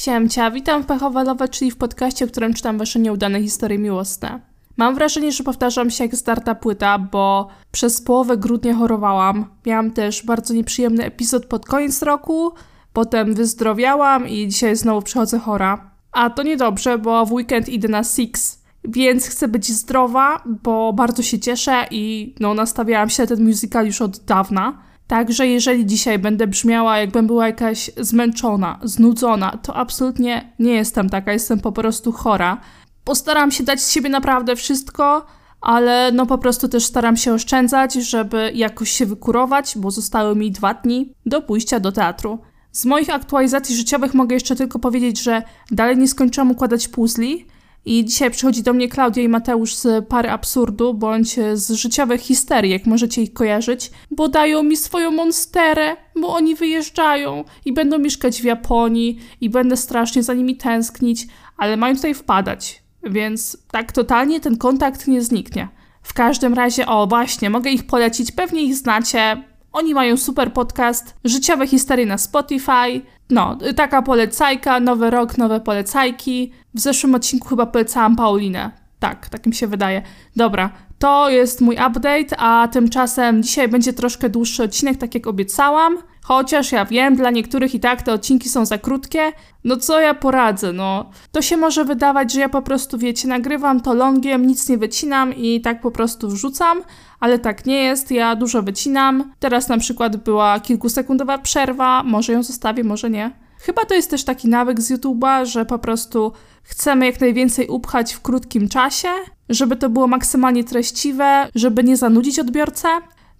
Siemcia, 0.00 0.50
witam 0.50 0.82
w 0.82 0.86
Pechowalowe, 0.86 1.48
czyli 1.48 1.70
w 1.70 1.76
podcaście, 1.76 2.26
w 2.26 2.30
którym 2.30 2.54
czytam 2.54 2.78
wasze 2.78 2.98
nieudane 2.98 3.42
historie 3.42 3.78
miłosne. 3.78 4.40
Mam 4.76 4.94
wrażenie, 4.94 5.32
że 5.32 5.44
powtarzam 5.44 5.90
się 5.90 6.04
jak 6.04 6.16
starta 6.16 6.54
płyta, 6.54 6.98
bo 6.98 7.48
przez 7.72 8.02
połowę 8.02 8.36
grudnia 8.36 8.74
chorowałam. 8.74 9.44
Miałam 9.66 9.90
też 9.90 10.26
bardzo 10.26 10.54
nieprzyjemny 10.54 11.04
epizod 11.04 11.46
pod 11.46 11.66
koniec 11.66 12.02
roku, 12.02 12.52
potem 12.92 13.34
wyzdrowiałam 13.34 14.28
i 14.28 14.48
dzisiaj 14.48 14.76
znowu 14.76 15.02
przychodzę 15.02 15.38
chora. 15.38 15.90
A 16.12 16.30
to 16.30 16.42
niedobrze, 16.42 16.98
bo 16.98 17.26
w 17.26 17.32
weekend 17.32 17.68
idę 17.68 17.88
na 17.88 18.04
Six, 18.04 18.62
więc 18.84 19.26
chcę 19.26 19.48
być 19.48 19.72
zdrowa, 19.72 20.42
bo 20.64 20.92
bardzo 20.92 21.22
się 21.22 21.38
cieszę 21.38 21.86
i 21.90 22.34
no 22.40 22.54
nastawiałam 22.54 23.10
się 23.10 23.22
na 23.22 23.26
ten 23.26 23.44
musical 23.44 23.86
już 23.86 24.02
od 24.02 24.18
dawna. 24.18 24.78
Także 25.10 25.46
jeżeli 25.46 25.86
dzisiaj 25.86 26.18
będę 26.18 26.46
brzmiała, 26.46 26.98
jakbym 26.98 27.26
była 27.26 27.46
jakaś 27.46 27.90
zmęczona, 27.96 28.78
znudzona, 28.82 29.58
to 29.62 29.76
absolutnie 29.76 30.52
nie 30.58 30.72
jestem 30.72 31.10
taka, 31.10 31.32
jestem 31.32 31.60
po 31.60 31.72
prostu 31.72 32.12
chora. 32.12 32.60
Postaram 33.04 33.50
się 33.50 33.64
dać 33.64 33.80
z 33.80 33.92
siebie 33.92 34.08
naprawdę 34.08 34.56
wszystko, 34.56 35.26
ale 35.60 36.12
no 36.12 36.26
po 36.26 36.38
prostu 36.38 36.68
też 36.68 36.84
staram 36.84 37.16
się 37.16 37.32
oszczędzać, 37.32 37.94
żeby 37.94 38.52
jakoś 38.54 38.90
się 38.90 39.06
wykurować, 39.06 39.74
bo 39.76 39.90
zostały 39.90 40.36
mi 40.36 40.50
dwa 40.50 40.74
dni 40.74 41.14
do 41.26 41.42
pójścia 41.42 41.80
do 41.80 41.92
teatru. 41.92 42.38
Z 42.72 42.84
moich 42.84 43.10
aktualizacji 43.10 43.76
życiowych 43.76 44.14
mogę 44.14 44.34
jeszcze 44.34 44.56
tylko 44.56 44.78
powiedzieć, 44.78 45.22
że 45.22 45.42
dalej 45.70 45.98
nie 45.98 46.08
skończyłam 46.08 46.50
układać 46.50 46.88
puzli, 46.88 47.46
i 47.84 48.04
dzisiaj 48.04 48.30
przychodzi 48.30 48.62
do 48.62 48.72
mnie 48.72 48.88
Klaudia 48.88 49.22
i 49.22 49.28
Mateusz 49.28 49.74
z 49.74 50.08
pary 50.08 50.30
absurdu, 50.30 50.94
bądź 50.94 51.36
z 51.54 51.70
życiowych 51.70 52.20
histerii, 52.20 52.70
jak 52.72 52.86
możecie 52.86 53.22
ich 53.22 53.32
kojarzyć, 53.32 53.90
bo 54.10 54.28
dają 54.28 54.62
mi 54.62 54.76
swoją 54.76 55.10
monsterę, 55.10 55.96
bo 56.16 56.34
oni 56.34 56.54
wyjeżdżają 56.54 57.44
i 57.64 57.72
będą 57.72 57.98
mieszkać 57.98 58.40
w 58.40 58.44
Japonii 58.44 59.20
i 59.40 59.50
będę 59.50 59.76
strasznie 59.76 60.22
za 60.22 60.34
nimi 60.34 60.56
tęsknić, 60.56 61.26
ale 61.56 61.76
mają 61.76 61.96
tutaj 61.96 62.14
wpadać, 62.14 62.82
więc 63.02 63.58
tak 63.70 63.92
totalnie 63.92 64.40
ten 64.40 64.56
kontakt 64.56 65.06
nie 65.06 65.22
zniknie. 65.22 65.68
W 66.02 66.14
każdym 66.14 66.54
razie, 66.54 66.86
o 66.86 67.06
właśnie, 67.06 67.50
mogę 67.50 67.70
ich 67.70 67.86
polecić, 67.86 68.32
pewnie 68.32 68.62
ich 68.62 68.74
znacie, 68.76 69.42
oni 69.72 69.94
mają 69.94 70.16
super 70.16 70.52
podcast, 70.52 71.14
życiowe 71.24 71.66
historie 71.66 72.06
na 72.06 72.18
Spotify. 72.18 73.02
No, 73.30 73.58
taka 73.76 74.02
polecajka, 74.02 74.80
nowy 74.80 75.10
rok, 75.10 75.38
nowe 75.38 75.60
polecajki. 75.60 76.52
W 76.74 76.80
zeszłym 76.80 77.14
odcinku 77.14 77.48
chyba 77.48 77.66
polecałam 77.66 78.16
Paulinę. 78.16 78.79
Tak, 79.00 79.28
tak 79.28 79.46
mi 79.46 79.54
się 79.54 79.66
wydaje. 79.66 80.02
Dobra, 80.36 80.70
to 80.98 81.30
jest 81.30 81.60
mój 81.60 81.74
update, 81.74 82.36
a 82.38 82.68
tymczasem 82.68 83.42
dzisiaj 83.42 83.68
będzie 83.68 83.92
troszkę 83.92 84.28
dłuższy 84.28 84.62
odcinek, 84.62 84.96
tak 84.96 85.14
jak 85.14 85.26
obiecałam. 85.26 85.98
Chociaż 86.22 86.72
ja 86.72 86.84
wiem, 86.84 87.16
dla 87.16 87.30
niektórych 87.30 87.74
i 87.74 87.80
tak 87.80 88.02
te 88.02 88.12
odcinki 88.12 88.48
są 88.48 88.66
za 88.66 88.78
krótkie. 88.78 89.32
No 89.64 89.76
co 89.76 90.00
ja 90.00 90.14
poradzę, 90.14 90.72
no. 90.72 91.10
To 91.32 91.42
się 91.42 91.56
może 91.56 91.84
wydawać, 91.84 92.32
że 92.32 92.40
ja 92.40 92.48
po 92.48 92.62
prostu, 92.62 92.98
wiecie, 92.98 93.28
nagrywam 93.28 93.80
to 93.80 93.94
longiem, 93.94 94.46
nic 94.46 94.68
nie 94.68 94.78
wycinam 94.78 95.34
i 95.34 95.60
tak 95.60 95.80
po 95.80 95.90
prostu 95.90 96.28
wrzucam, 96.28 96.82
ale 97.20 97.38
tak 97.38 97.66
nie 97.66 97.82
jest, 97.82 98.10
ja 98.10 98.36
dużo 98.36 98.62
wycinam. 98.62 99.32
Teraz 99.38 99.68
na 99.68 99.78
przykład 99.78 100.16
była 100.16 100.60
kilkusekundowa 100.60 101.38
przerwa, 101.38 102.02
może 102.02 102.32
ją 102.32 102.42
zostawię, 102.42 102.84
może 102.84 103.10
nie. 103.10 103.30
Chyba 103.60 103.84
to 103.84 103.94
jest 103.94 104.10
też 104.10 104.24
taki 104.24 104.48
nawyk 104.48 104.80
z 104.80 104.90
YouTube'a, 104.90 105.46
że 105.46 105.66
po 105.66 105.78
prostu 105.78 106.32
chcemy 106.62 107.06
jak 107.06 107.20
najwięcej 107.20 107.68
upchać 107.68 108.12
w 108.12 108.20
krótkim 108.20 108.68
czasie, 108.68 109.08
żeby 109.48 109.76
to 109.76 109.90
było 109.90 110.06
maksymalnie 110.06 110.64
treściwe, 110.64 111.48
żeby 111.54 111.84
nie 111.84 111.96
zanudzić 111.96 112.38
odbiorcę. 112.38 112.88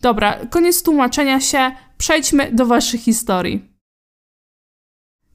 Dobra, 0.00 0.38
koniec 0.50 0.82
tłumaczenia 0.82 1.40
się, 1.40 1.72
przejdźmy 1.98 2.52
do 2.52 2.66
waszych 2.66 3.00
historii. 3.00 3.64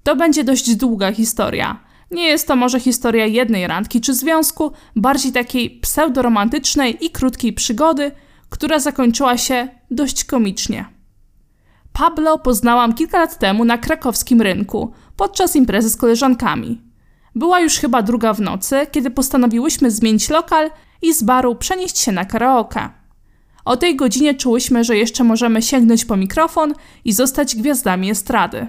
To 0.03 0.15
będzie 0.15 0.43
dość 0.43 0.75
długa 0.75 1.11
historia. 1.11 1.85
Nie 2.11 2.27
jest 2.27 2.47
to 2.47 2.55
może 2.55 2.79
historia 2.79 3.25
jednej 3.25 3.67
randki 3.67 4.01
czy 4.01 4.13
związku, 4.13 4.71
bardziej 4.95 5.31
takiej 5.31 5.79
pseudoromantycznej 5.79 7.05
i 7.05 7.09
krótkiej 7.09 7.53
przygody, 7.53 8.11
która 8.49 8.79
zakończyła 8.79 9.37
się 9.37 9.67
dość 9.91 10.25
komicznie. 10.25 10.94
Pablo 11.95 12.39
poznałam 12.39 12.93
kilka 12.93 13.19
lat 13.19 13.39
temu 13.39 13.65
na 13.65 13.77
krakowskim 13.77 14.41
rynku 14.41 14.91
podczas 15.15 15.55
imprezy 15.55 15.89
z 15.89 15.97
koleżankami. 15.97 16.81
Była 17.35 17.59
już 17.59 17.77
chyba 17.77 18.01
druga 18.01 18.33
w 18.33 18.41
nocy, 18.41 18.87
kiedy 18.91 19.11
postanowiłyśmy 19.11 19.91
zmienić 19.91 20.29
lokal 20.29 20.71
i 21.01 21.13
z 21.13 21.23
baru 21.23 21.55
przenieść 21.55 21.97
się 21.97 22.11
na 22.11 22.25
karaoke. 22.25 22.89
O 23.65 23.77
tej 23.77 23.95
godzinie 23.95 24.33
czułyśmy, 24.33 24.83
że 24.83 24.97
jeszcze 24.97 25.23
możemy 25.23 25.61
sięgnąć 25.61 26.05
po 26.05 26.17
mikrofon 26.17 26.73
i 27.05 27.13
zostać 27.13 27.55
gwiazdami 27.55 28.09
estrady. 28.09 28.67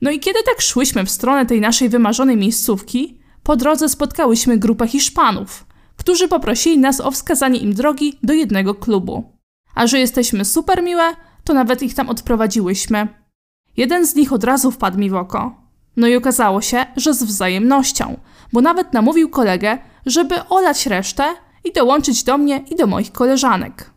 No 0.00 0.10
i 0.10 0.20
kiedy 0.20 0.38
tak 0.46 0.60
szłyśmy 0.60 1.04
w 1.04 1.10
stronę 1.10 1.46
tej 1.46 1.60
naszej 1.60 1.88
wymarzonej 1.88 2.36
miejscówki, 2.36 3.18
po 3.42 3.56
drodze 3.56 3.88
spotkałyśmy 3.88 4.58
grupę 4.58 4.88
Hiszpanów, 4.88 5.66
którzy 5.96 6.28
poprosili 6.28 6.78
nas 6.78 7.00
o 7.00 7.10
wskazanie 7.10 7.58
im 7.58 7.74
drogi 7.74 8.18
do 8.22 8.32
jednego 8.32 8.74
klubu. 8.74 9.38
A 9.74 9.86
że 9.86 9.98
jesteśmy 9.98 10.44
super 10.44 10.82
miłe, 10.82 11.14
to 11.44 11.54
nawet 11.54 11.82
ich 11.82 11.94
tam 11.94 12.08
odprowadziłyśmy. 12.08 13.08
Jeden 13.76 14.06
z 14.06 14.14
nich 14.14 14.32
od 14.32 14.44
razu 14.44 14.70
wpadł 14.70 14.98
mi 14.98 15.10
w 15.10 15.14
oko. 15.14 15.62
No 15.96 16.06
i 16.06 16.16
okazało 16.16 16.60
się, 16.60 16.86
że 16.96 17.14
z 17.14 17.22
wzajemnością, 17.22 18.16
bo 18.52 18.60
nawet 18.60 18.92
namówił 18.92 19.30
kolegę, 19.30 19.78
żeby 20.06 20.48
olać 20.48 20.86
resztę 20.86 21.24
i 21.64 21.72
dołączyć 21.72 22.24
do 22.24 22.38
mnie 22.38 22.64
i 22.70 22.76
do 22.76 22.86
moich 22.86 23.12
koleżanek. 23.12 23.90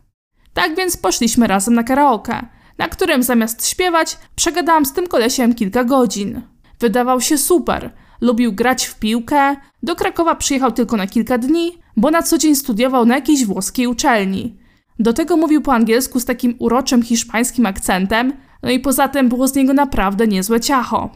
Tak 0.54 0.76
więc 0.76 0.96
poszliśmy 0.96 1.46
razem 1.46 1.74
na 1.74 1.84
karaoke, 1.84 2.46
na 2.78 2.88
którym 2.88 3.22
zamiast 3.22 3.66
śpiewać, 3.66 4.18
przegadałam 4.36 4.86
z 4.86 4.92
tym 4.92 5.06
kolesiem 5.06 5.54
kilka 5.54 5.84
godzin. 5.84 6.42
Wydawał 6.80 7.20
się 7.20 7.38
super, 7.38 7.92
lubił 8.20 8.52
grać 8.52 8.86
w 8.86 8.98
piłkę, 8.98 9.56
do 9.82 9.96
Krakowa 9.96 10.34
przyjechał 10.34 10.72
tylko 10.72 10.96
na 10.96 11.06
kilka 11.06 11.38
dni, 11.38 11.78
bo 11.96 12.10
na 12.10 12.22
co 12.22 12.38
dzień 12.38 12.54
studiował 12.54 13.06
na 13.06 13.14
jakiejś 13.14 13.44
włoskiej 13.44 13.86
uczelni. 13.86 14.56
Do 14.98 15.12
tego 15.12 15.36
mówił 15.36 15.62
po 15.62 15.74
angielsku 15.74 16.20
z 16.20 16.24
takim 16.24 16.56
uroczym 16.58 17.02
hiszpańskim 17.02 17.66
akcentem, 17.66 18.32
no 18.62 18.70
i 18.70 18.80
poza 18.80 19.08
tym 19.08 19.28
było 19.28 19.48
z 19.48 19.54
niego 19.54 19.72
naprawdę 19.72 20.26
niezłe 20.26 20.60
ciacho. 20.60 21.10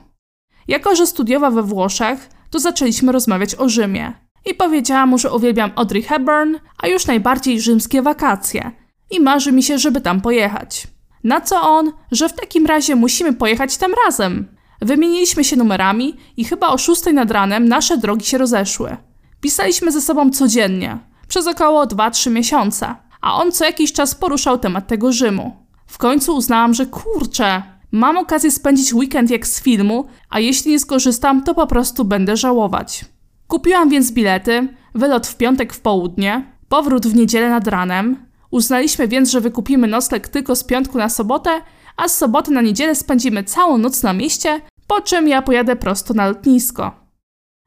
Jako, 0.68 0.96
że 0.96 1.06
studiował 1.06 1.52
we 1.52 1.62
Włoszech, 1.62 2.30
to 2.50 2.58
zaczęliśmy 2.58 3.12
rozmawiać 3.12 3.54
o 3.54 3.68
Rzymie. 3.68 4.12
I 4.46 4.54
powiedziałam 4.54 5.08
mu, 5.08 5.18
że 5.18 5.32
uwielbiam 5.32 5.70
Audrey 5.76 6.02
Hepburn, 6.02 6.54
a 6.78 6.88
już 6.88 7.06
najbardziej 7.06 7.60
rzymskie 7.60 8.02
wakacje. 8.02 8.70
I 9.10 9.20
marzy 9.20 9.52
mi 9.52 9.62
się, 9.62 9.78
żeby 9.78 10.00
tam 10.00 10.20
pojechać. 10.20 10.86
Na 11.24 11.40
co 11.40 11.62
on, 11.62 11.92
że 12.12 12.28
w 12.28 12.32
takim 12.32 12.66
razie 12.66 12.96
musimy 12.96 13.32
pojechać 13.32 13.76
tam 13.76 13.92
razem. 14.06 14.48
Wymieniliśmy 14.80 15.44
się 15.44 15.56
numerami 15.56 16.16
i 16.36 16.44
chyba 16.44 16.68
o 16.68 16.78
szóstej 16.78 17.14
nad 17.14 17.30
ranem 17.30 17.68
nasze 17.68 17.98
drogi 17.98 18.26
się 18.26 18.38
rozeszły. 18.38 18.96
Pisaliśmy 19.40 19.92
ze 19.92 20.00
sobą 20.00 20.30
codziennie, 20.30 20.98
przez 21.28 21.46
około 21.46 21.84
2-3 21.84 22.30
miesiące, 22.30 22.94
a 23.20 23.34
on 23.34 23.52
co 23.52 23.64
jakiś 23.64 23.92
czas 23.92 24.14
poruszał 24.14 24.58
temat 24.58 24.86
tego 24.86 25.12
Rzymu. 25.12 25.56
W 25.86 25.98
końcu 25.98 26.36
uznałam, 26.36 26.74
że 26.74 26.86
kurczę, 26.86 27.62
mam 27.92 28.18
okazję 28.18 28.50
spędzić 28.50 28.94
weekend 28.94 29.30
jak 29.30 29.46
z 29.46 29.62
filmu, 29.62 30.04
a 30.28 30.40
jeśli 30.40 30.70
nie 30.70 30.78
skorzystam, 30.78 31.44
to 31.44 31.54
po 31.54 31.66
prostu 31.66 32.04
będę 32.04 32.36
żałować. 32.36 33.04
Kupiłam 33.48 33.88
więc 33.88 34.12
bilety, 34.12 34.68
wylot 34.94 35.26
w 35.26 35.36
piątek 35.36 35.72
w 35.72 35.80
południe, 35.80 36.52
powrót 36.68 37.06
w 37.06 37.14
niedzielę 37.14 37.50
nad 37.50 37.66
ranem. 37.66 38.26
Uznaliśmy 38.50 39.08
więc, 39.08 39.30
że 39.30 39.40
wykupimy 39.40 39.86
nocleg 39.86 40.28
tylko 40.28 40.56
z 40.56 40.64
piątku 40.64 40.98
na 40.98 41.08
sobotę, 41.08 41.50
a 41.96 42.08
z 42.08 42.18
soboty 42.18 42.50
na 42.50 42.60
niedzielę 42.60 42.94
spędzimy 42.94 43.44
całą 43.44 43.78
noc 43.78 44.02
na 44.02 44.12
mieście, 44.12 44.60
po 44.86 45.00
czym 45.00 45.28
ja 45.28 45.42
pojadę 45.42 45.76
prosto 45.76 46.14
na 46.14 46.26
lotnisko. 46.28 46.92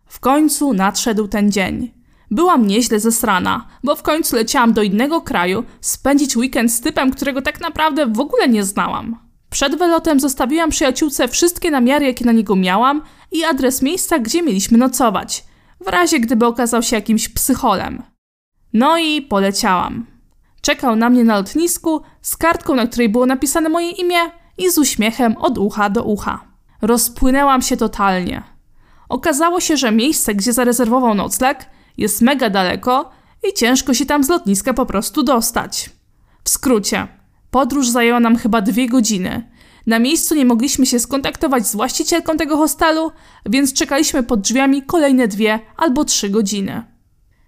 W 0.06 0.20
końcu 0.20 0.74
nadszedł 0.74 1.28
ten 1.28 1.52
dzień. 1.52 2.03
Byłam 2.34 2.68
nieźle 2.68 3.00
zesrana, 3.00 3.68
bo 3.84 3.96
w 3.96 4.04
końcu 4.04 4.36
leciałam 4.36 4.74
do 4.74 4.82
innego 4.82 5.22
kraju 5.22 5.64
spędzić 5.82 6.38
weekend 6.38 6.72
z 6.72 6.82
typem, 6.82 7.12
którego 7.12 7.42
tak 7.42 7.62
naprawdę 7.62 8.08
w 8.08 8.20
ogóle 8.20 8.48
nie 8.48 8.64
znałam. 8.64 9.18
Przed 9.50 9.76
wylotem 9.78 10.20
zostawiłam 10.20 10.70
przyjaciółce 10.70 11.28
wszystkie 11.28 11.72
namiary, 11.72 12.06
jakie 12.06 12.26
na 12.26 12.32
niego 12.32 12.56
miałam 12.56 13.02
i 13.32 13.44
adres 13.44 13.82
miejsca, 13.82 14.20
gdzie 14.20 14.42
mieliśmy 14.42 14.78
nocować, 14.78 15.44
w 15.82 15.88
razie 15.88 16.20
gdyby 16.20 16.46
okazał 16.46 16.84
się 16.84 16.96
jakimś 16.96 17.30
psycholem. 17.30 18.04
No 18.74 18.98
i 18.98 19.22
poleciałam. 19.22 20.06
Czekał 20.62 20.96
na 20.96 21.10
mnie 21.10 21.24
na 21.24 21.38
lotnisku 21.38 22.02
z 22.22 22.38
kartką, 22.38 22.76
na 22.76 22.88
której 22.88 23.10
było 23.10 23.26
napisane 23.26 23.70
moje 23.70 23.92
imię 23.92 24.20
i 24.58 24.70
z 24.70 24.78
uśmiechem 24.78 25.38
od 25.38 25.58
ucha 25.58 25.90
do 25.90 26.04
ucha. 26.04 26.44
Rozpłynęłam 26.82 27.62
się 27.62 27.78
totalnie. 27.78 28.44
Okazało 29.10 29.60
się, 29.60 29.78
że 29.78 29.92
miejsce, 29.92 30.36
gdzie 30.36 30.54
zarezerwował 30.54 31.16
nocleg, 31.16 31.73
jest 31.98 32.22
mega 32.22 32.50
daleko 32.50 33.12
i 33.50 33.54
ciężko 33.54 33.94
się 33.94 34.06
tam 34.06 34.24
z 34.24 34.30
lotniska 34.30 34.74
po 34.74 34.86
prostu 34.86 35.24
dostać. 35.24 35.90
W 36.44 36.50
skrócie, 36.50 37.08
podróż 37.52 37.90
zajęła 37.90 38.20
nam 38.20 38.36
chyba 38.36 38.62
dwie 38.62 38.90
godziny. 38.90 39.50
Na 39.88 40.00
miejscu 40.00 40.36
nie 40.36 40.46
mogliśmy 40.46 40.86
się 40.86 41.00
skontaktować 41.00 41.68
z 41.68 41.76
właścicielką 41.76 42.38
tego 42.38 42.58
hostelu, 42.58 43.12
więc 43.46 43.74
czekaliśmy 43.74 44.24
pod 44.24 44.42
drzwiami 44.42 44.84
kolejne 44.84 45.28
dwie 45.28 45.60
albo 45.78 46.06
trzy 46.06 46.30
godziny. 46.30 46.84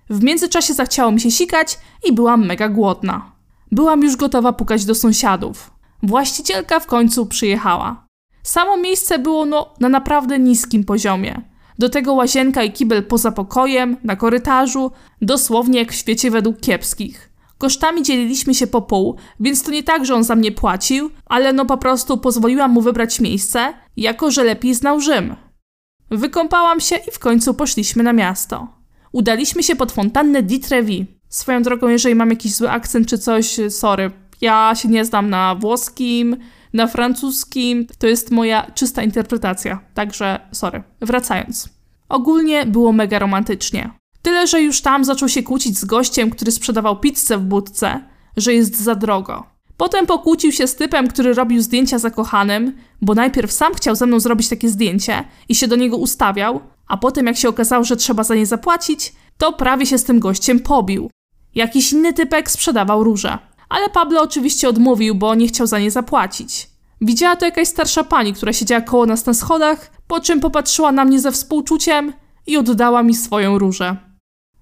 W 0.09 0.23
międzyczasie 0.23 0.73
zachciało 0.73 1.11
mi 1.11 1.21
się 1.21 1.31
sikać 1.31 1.79
i 2.09 2.13
byłam 2.13 2.45
mega 2.45 2.69
głodna. 2.69 3.31
Byłam 3.71 4.03
już 4.03 4.15
gotowa 4.15 4.53
pukać 4.53 4.85
do 4.85 4.95
sąsiadów. 4.95 5.71
Właścicielka 6.03 6.79
w 6.79 6.85
końcu 6.85 7.25
przyjechała. 7.25 8.05
Samo 8.43 8.77
miejsce 8.77 9.19
było 9.19 9.45
no, 9.45 9.73
na 9.79 9.89
naprawdę 9.89 10.39
niskim 10.39 10.83
poziomie. 10.83 11.41
Do 11.79 11.89
tego 11.89 12.13
łazienka 12.13 12.63
i 12.63 12.71
kibel 12.71 13.03
poza 13.03 13.31
pokojem, 13.31 13.97
na 14.03 14.15
korytarzu, 14.15 14.91
dosłownie 15.21 15.79
jak 15.79 15.91
w 15.91 15.95
świecie 15.95 16.31
według 16.31 16.59
kiepskich. 16.59 17.31
Kosztami 17.57 18.03
dzieliliśmy 18.03 18.53
się 18.53 18.67
po 18.67 18.81
pół, 18.81 19.15
więc 19.39 19.63
to 19.63 19.71
nie 19.71 19.83
tak, 19.83 20.05
że 20.05 20.15
on 20.15 20.23
za 20.23 20.35
mnie 20.35 20.51
płacił, 20.51 21.09
ale 21.25 21.53
no 21.53 21.65
po 21.65 21.77
prostu 21.77 22.17
pozwoliłam 22.17 22.71
mu 22.71 22.81
wybrać 22.81 23.19
miejsce, 23.19 23.73
jako 23.97 24.31
że 24.31 24.43
lepiej 24.43 24.75
znał 24.75 24.99
Rzym. 24.99 25.35
Wykąpałam 26.11 26.79
się 26.79 26.95
i 26.95 27.11
w 27.11 27.19
końcu 27.19 27.53
poszliśmy 27.53 28.03
na 28.03 28.13
miasto. 28.13 28.67
Udaliśmy 29.11 29.63
się 29.63 29.75
pod 29.75 29.91
fontannę 29.91 30.43
di 30.43 30.59
Trevi. 30.59 31.05
Swoją 31.29 31.61
drogą, 31.61 31.87
jeżeli 31.87 32.15
mam 32.15 32.29
jakiś 32.29 32.55
zły 32.55 32.69
akcent 32.69 33.07
czy 33.07 33.17
coś, 33.17 33.57
sorry. 33.69 34.11
Ja 34.41 34.75
się 34.75 34.89
nie 34.89 35.05
znam 35.05 35.29
na 35.29 35.55
włoskim, 35.55 36.37
na 36.75 36.87
francuskim. 36.87 37.87
To 37.97 38.07
jest 38.07 38.31
moja 38.31 38.71
czysta 38.71 39.03
interpretacja, 39.03 39.79
także 39.93 40.39
sorry. 40.51 40.83
Wracając. 41.01 41.69
Ogólnie 42.09 42.65
było 42.65 42.91
mega 42.91 43.19
romantycznie. 43.19 43.89
Tyle, 44.21 44.47
że 44.47 44.61
już 44.61 44.81
tam 44.81 45.05
zaczął 45.05 45.29
się 45.29 45.43
kłócić 45.43 45.77
z 45.77 45.85
gościem, 45.85 46.29
który 46.29 46.51
sprzedawał 46.51 46.99
pizzę 46.99 47.37
w 47.37 47.43
budce, 47.43 48.01
że 48.37 48.53
jest 48.53 48.79
za 48.81 48.95
drogo. 48.95 49.43
Potem 49.77 50.05
pokłócił 50.05 50.51
się 50.51 50.67
z 50.67 50.75
typem, 50.75 51.07
który 51.07 51.33
robił 51.33 51.61
zdjęcia 51.61 51.99
zakochanym, 51.99 52.75
bo 53.01 53.15
najpierw 53.15 53.51
sam 53.51 53.73
chciał 53.73 53.95
ze 53.95 54.05
mną 54.05 54.19
zrobić 54.19 54.49
takie 54.49 54.69
zdjęcie 54.69 55.23
i 55.49 55.55
się 55.55 55.67
do 55.67 55.75
niego 55.75 55.97
ustawiał, 55.97 56.61
a 56.87 56.97
potem 56.97 57.25
jak 57.25 57.37
się 57.37 57.49
okazało, 57.49 57.83
że 57.83 57.95
trzeba 57.95 58.23
za 58.23 58.35
nie 58.35 58.45
zapłacić, 58.45 59.13
to 59.37 59.53
prawie 59.53 59.85
się 59.85 59.97
z 59.97 60.03
tym 60.03 60.19
gościem 60.19 60.59
pobił. 60.59 61.09
Jakiś 61.55 61.93
inny 61.93 62.13
typek 62.13 62.51
sprzedawał 62.51 63.03
róże, 63.03 63.37
ale 63.69 63.89
Pablo 63.89 64.21
oczywiście 64.21 64.69
odmówił, 64.69 65.15
bo 65.15 65.35
nie 65.35 65.47
chciał 65.47 65.67
za 65.67 65.79
nie 65.79 65.91
zapłacić. 65.91 66.69
Widziała 67.01 67.35
to 67.35 67.45
jakaś 67.45 67.67
starsza 67.67 68.03
pani, 68.03 68.33
która 68.33 68.53
siedziała 68.53 68.81
koło 68.81 69.05
nas 69.05 69.25
na 69.25 69.33
schodach, 69.33 69.91
po 70.07 70.19
czym 70.19 70.39
popatrzyła 70.39 70.91
na 70.91 71.05
mnie 71.05 71.19
ze 71.19 71.31
współczuciem 71.31 72.13
i 72.47 72.57
oddała 72.57 73.03
mi 73.03 73.13
swoją 73.13 73.57
różę. 73.57 73.97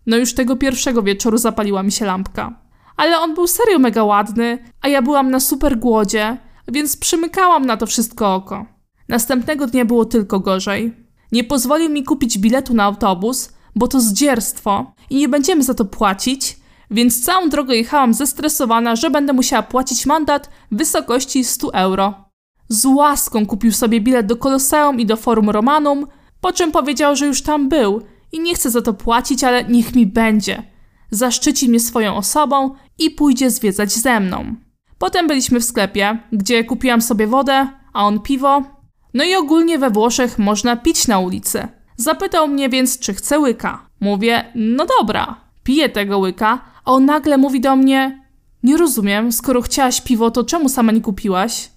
No 0.06 0.18
już 0.18 0.34
tego 0.34 0.56
pierwszego 0.56 1.04
wieczoru 1.04 1.38
zapaliła 1.38 1.84
mi 1.84 1.92
się 1.92 2.06
lampka. 2.06 2.60
Ale 2.98 3.20
on 3.20 3.34
był 3.34 3.48
serio 3.48 3.80
mega 3.80 4.04
ładny, 4.04 4.64
a 4.82 4.88
ja 4.88 5.02
byłam 5.02 5.32
na 5.32 5.40
super 5.40 5.80
głodzie, 5.80 6.38
więc 6.68 6.98
przymykałam 6.98 7.66
na 7.66 7.78
to 7.78 7.86
wszystko 7.86 8.36
oko. 8.36 8.66
Następnego 9.10 9.68
dnia 9.68 9.86
było 9.86 10.06
tylko 10.06 10.40
gorzej. 10.40 10.94
Nie 11.32 11.44
pozwolił 11.44 11.90
mi 11.90 12.04
kupić 12.04 12.38
biletu 12.38 12.74
na 12.74 12.84
autobus, 12.84 13.54
bo 13.76 13.88
to 13.88 14.00
zdzierstwo 14.00 14.94
i 15.10 15.16
nie 15.16 15.30
będziemy 15.30 15.64
za 15.64 15.74
to 15.74 15.86
płacić, 15.86 16.58
więc 16.91 17.25
całą 17.25 17.50
drogę 17.50 17.75
jechałam 17.75 18.13
zestresowana, 18.13 18.95
że 18.95 19.09
będę 19.09 19.33
musiała 19.33 19.63
płacić 19.63 20.06
mandat 20.06 20.50
w 20.71 20.77
wysokości 20.77 21.44
100 21.44 21.74
euro. 21.74 22.13
Z 22.69 22.85
łaską 22.85 23.45
kupił 23.45 23.71
sobie 23.71 24.01
bilet 24.01 24.25
do 24.25 24.35
Koloseum 24.35 25.00
i 25.00 25.06
do 25.06 25.15
Forum 25.15 25.50
Romanum, 25.50 26.07
po 26.41 26.53
czym 26.53 26.71
powiedział, 26.71 27.15
że 27.15 27.25
już 27.25 27.41
tam 27.41 27.69
był 27.69 28.01
i 28.31 28.39
nie 28.39 28.56
chce 28.56 28.69
za 28.69 28.81
to 28.81 28.94
płacić, 28.94 29.44
ale 29.44 29.63
niech 29.63 29.95
mi 29.95 30.06
będzie. 30.06 30.63
Zaszczyci 31.12 31.69
mnie 31.69 31.80
swoją 31.80 32.15
osobą 32.15 32.75
i 33.00 33.12
pójdzie 33.12 33.50
zwiedzać 33.50 33.91
ze 33.91 34.19
mną. 34.19 34.56
Potem 34.97 35.27
byliśmy 35.27 35.59
w 35.59 35.63
sklepie, 35.63 36.18
gdzie 36.31 36.63
kupiłam 36.63 37.01
sobie 37.01 37.27
wodę, 37.27 37.68
a 37.94 38.03
on 38.03 38.19
piwo. 38.19 38.63
No 39.13 39.24
i 39.24 39.35
ogólnie 39.35 39.80
we 39.80 39.89
Włoszech 39.89 40.39
można 40.39 40.75
pić 40.75 41.07
na 41.07 41.19
ulicy. 41.19 41.68
Zapytał 41.95 42.47
mnie 42.47 42.69
więc, 42.69 43.00
czy 43.00 43.13
chcę 43.13 43.39
łyka. 43.39 43.89
Mówię, 44.00 44.51
no 44.56 44.85
dobra, 45.00 45.35
piję 45.63 45.89
tego 45.89 46.18
łyka, 46.19 46.62
a 46.85 46.91
on 46.91 47.06
nagle 47.06 47.38
mówi 47.38 47.62
do 47.62 47.75
mnie, 47.75 48.24
nie 48.63 48.77
rozumiem, 48.77 49.31
skoro 49.31 49.62
chciałaś 49.62 50.01
piwo, 50.01 50.31
to 50.31 50.44
czemu 50.44 50.69
sama 50.69 50.91
nie 50.91 51.01
kupiłaś? 51.01 51.69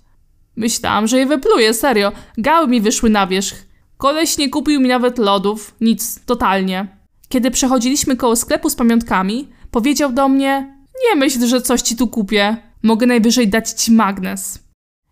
Myślałam, 0.56 1.06
że 1.06 1.18
je 1.18 1.26
wypluję, 1.26 1.74
serio. 1.74 2.12
Gały 2.38 2.68
mi 2.68 2.80
wyszły 2.80 3.10
na 3.10 3.26
wierzch. 3.26 3.56
Koleś 3.96 4.38
nie 4.38 4.48
kupił 4.48 4.80
mi 4.80 4.88
nawet 4.88 5.18
lodów, 5.18 5.74
nic, 5.80 6.24
totalnie. 6.24 6.96
Kiedy 7.28 7.50
przechodziliśmy 7.50 8.16
koło 8.16 8.36
sklepu 8.36 8.70
z 8.70 8.74
pamiątkami, 8.74 9.48
powiedział 9.70 10.12
do 10.12 10.28
mnie: 10.28 10.76
Nie 11.08 11.20
myśl, 11.20 11.46
że 11.46 11.60
coś 11.60 11.82
ci 11.82 11.96
tu 11.96 12.08
kupię. 12.08 12.56
Mogę 12.82 13.06
najwyżej 13.06 13.48
dać 13.48 13.70
ci 13.70 13.92
magnes. 13.92 14.58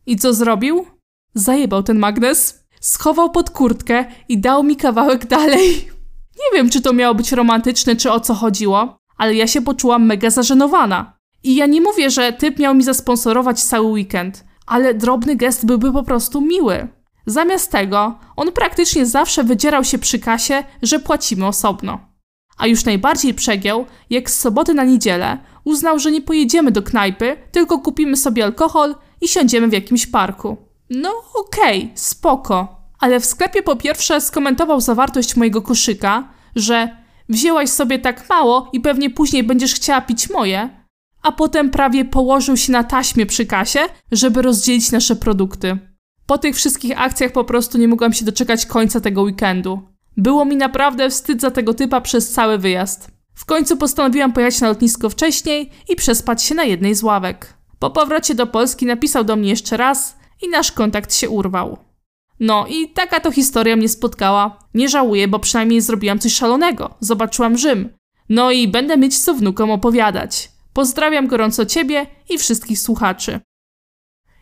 I 0.06 0.16
co 0.16 0.34
zrobił? 0.34 0.86
Zajebał 1.34 1.82
ten 1.82 1.98
magnes, 1.98 2.64
schował 2.80 3.30
pod 3.30 3.50
kurtkę 3.50 4.04
i 4.28 4.38
dał 4.38 4.62
mi 4.62 4.76
kawałek 4.76 5.26
dalej. 5.26 5.88
Nie 6.40 6.58
wiem, 6.58 6.70
czy 6.70 6.80
to 6.80 6.92
miało 6.92 7.14
być 7.14 7.32
romantyczne, 7.32 7.96
czy 7.96 8.12
o 8.12 8.20
co 8.20 8.34
chodziło, 8.34 8.96
ale 9.18 9.34
ja 9.34 9.46
się 9.46 9.62
poczułam 9.62 10.06
mega 10.06 10.30
zażenowana. 10.30 11.12
I 11.42 11.54
ja 11.56 11.66
nie 11.66 11.80
mówię, 11.80 12.10
że 12.10 12.32
typ 12.32 12.58
miał 12.58 12.74
mi 12.74 12.82
zasponsorować 12.82 13.62
cały 13.62 13.86
weekend, 13.86 14.44
ale 14.66 14.94
drobny 14.94 15.36
gest 15.36 15.66
byłby 15.66 15.92
po 15.92 16.02
prostu 16.02 16.40
miły. 16.40 16.88
Zamiast 17.26 17.70
tego, 17.70 18.18
on 18.36 18.52
praktycznie 18.52 19.06
zawsze 19.06 19.44
wydzierał 19.44 19.84
się 19.84 19.98
przy 19.98 20.18
kasie, 20.18 20.64
że 20.82 20.98
płacimy 20.98 21.46
osobno. 21.46 21.98
A 22.58 22.66
już 22.66 22.84
najbardziej 22.84 23.34
przegiął, 23.34 23.86
jak 24.10 24.30
z 24.30 24.40
soboty 24.40 24.74
na 24.74 24.84
niedzielę 24.84 25.38
uznał, 25.64 25.98
że 25.98 26.10
nie 26.10 26.20
pojedziemy 26.20 26.70
do 26.70 26.82
knajpy, 26.82 27.36
tylko 27.52 27.78
kupimy 27.78 28.16
sobie 28.16 28.44
alkohol 28.44 28.94
i 29.20 29.28
siądziemy 29.28 29.68
w 29.68 29.72
jakimś 29.72 30.06
parku. 30.06 30.56
No 30.90 31.10
okej, 31.34 31.78
okay, 31.84 31.90
spoko. 31.94 32.80
Ale 32.98 33.20
w 33.20 33.24
sklepie 33.24 33.62
po 33.62 33.76
pierwsze 33.76 34.20
skomentował 34.20 34.80
zawartość 34.80 35.36
mojego 35.36 35.62
koszyka, 35.62 36.28
że 36.56 37.03
wzięłaś 37.28 37.70
sobie 37.70 37.98
tak 37.98 38.28
mało 38.28 38.70
i 38.72 38.80
pewnie 38.80 39.10
później 39.10 39.44
będziesz 39.44 39.74
chciała 39.74 40.00
pić 40.00 40.30
moje, 40.30 40.84
a 41.22 41.32
potem 41.32 41.70
prawie 41.70 42.04
położył 42.04 42.56
się 42.56 42.72
na 42.72 42.84
taśmie 42.84 43.26
przy 43.26 43.46
kasie, 43.46 43.80
żeby 44.12 44.42
rozdzielić 44.42 44.92
nasze 44.92 45.16
produkty. 45.16 45.78
Po 46.26 46.38
tych 46.38 46.56
wszystkich 46.56 47.00
akcjach 47.00 47.32
po 47.32 47.44
prostu 47.44 47.78
nie 47.78 47.88
mogłam 47.88 48.12
się 48.12 48.24
doczekać 48.24 48.66
końca 48.66 49.00
tego 49.00 49.22
weekendu. 49.22 49.82
Było 50.16 50.44
mi 50.44 50.56
naprawdę 50.56 51.10
wstyd 51.10 51.40
za 51.40 51.50
tego 51.50 51.74
typa 51.74 52.00
przez 52.00 52.30
cały 52.30 52.58
wyjazd. 52.58 53.10
W 53.34 53.44
końcu 53.44 53.76
postanowiłam 53.76 54.32
pojechać 54.32 54.60
na 54.60 54.68
lotnisko 54.68 55.10
wcześniej 55.10 55.70
i 55.88 55.96
przespać 55.96 56.42
się 56.42 56.54
na 56.54 56.64
jednej 56.64 56.94
z 56.94 57.02
ławek. 57.02 57.54
Po 57.78 57.90
powrocie 57.90 58.34
do 58.34 58.46
Polski 58.46 58.86
napisał 58.86 59.24
do 59.24 59.36
mnie 59.36 59.50
jeszcze 59.50 59.76
raz 59.76 60.16
i 60.42 60.48
nasz 60.48 60.72
kontakt 60.72 61.14
się 61.14 61.30
urwał. 61.30 61.78
No 62.40 62.66
i 62.66 62.88
taka 62.88 63.20
to 63.20 63.30
historia 63.30 63.76
mnie 63.76 63.88
spotkała. 63.88 64.58
Nie 64.74 64.88
żałuję, 64.88 65.28
bo 65.28 65.38
przynajmniej 65.38 65.80
zrobiłam 65.80 66.18
coś 66.18 66.34
szalonego. 66.34 66.94
Zobaczyłam 67.00 67.58
Rzym. 67.58 67.88
No 68.28 68.50
i 68.50 68.68
będę 68.68 68.96
mieć 68.96 69.18
co 69.18 69.34
wnukom 69.34 69.70
opowiadać. 69.70 70.50
Pozdrawiam 70.72 71.26
gorąco 71.26 71.66
Ciebie 71.66 72.06
i 72.30 72.38
wszystkich 72.38 72.78
słuchaczy. 72.78 73.40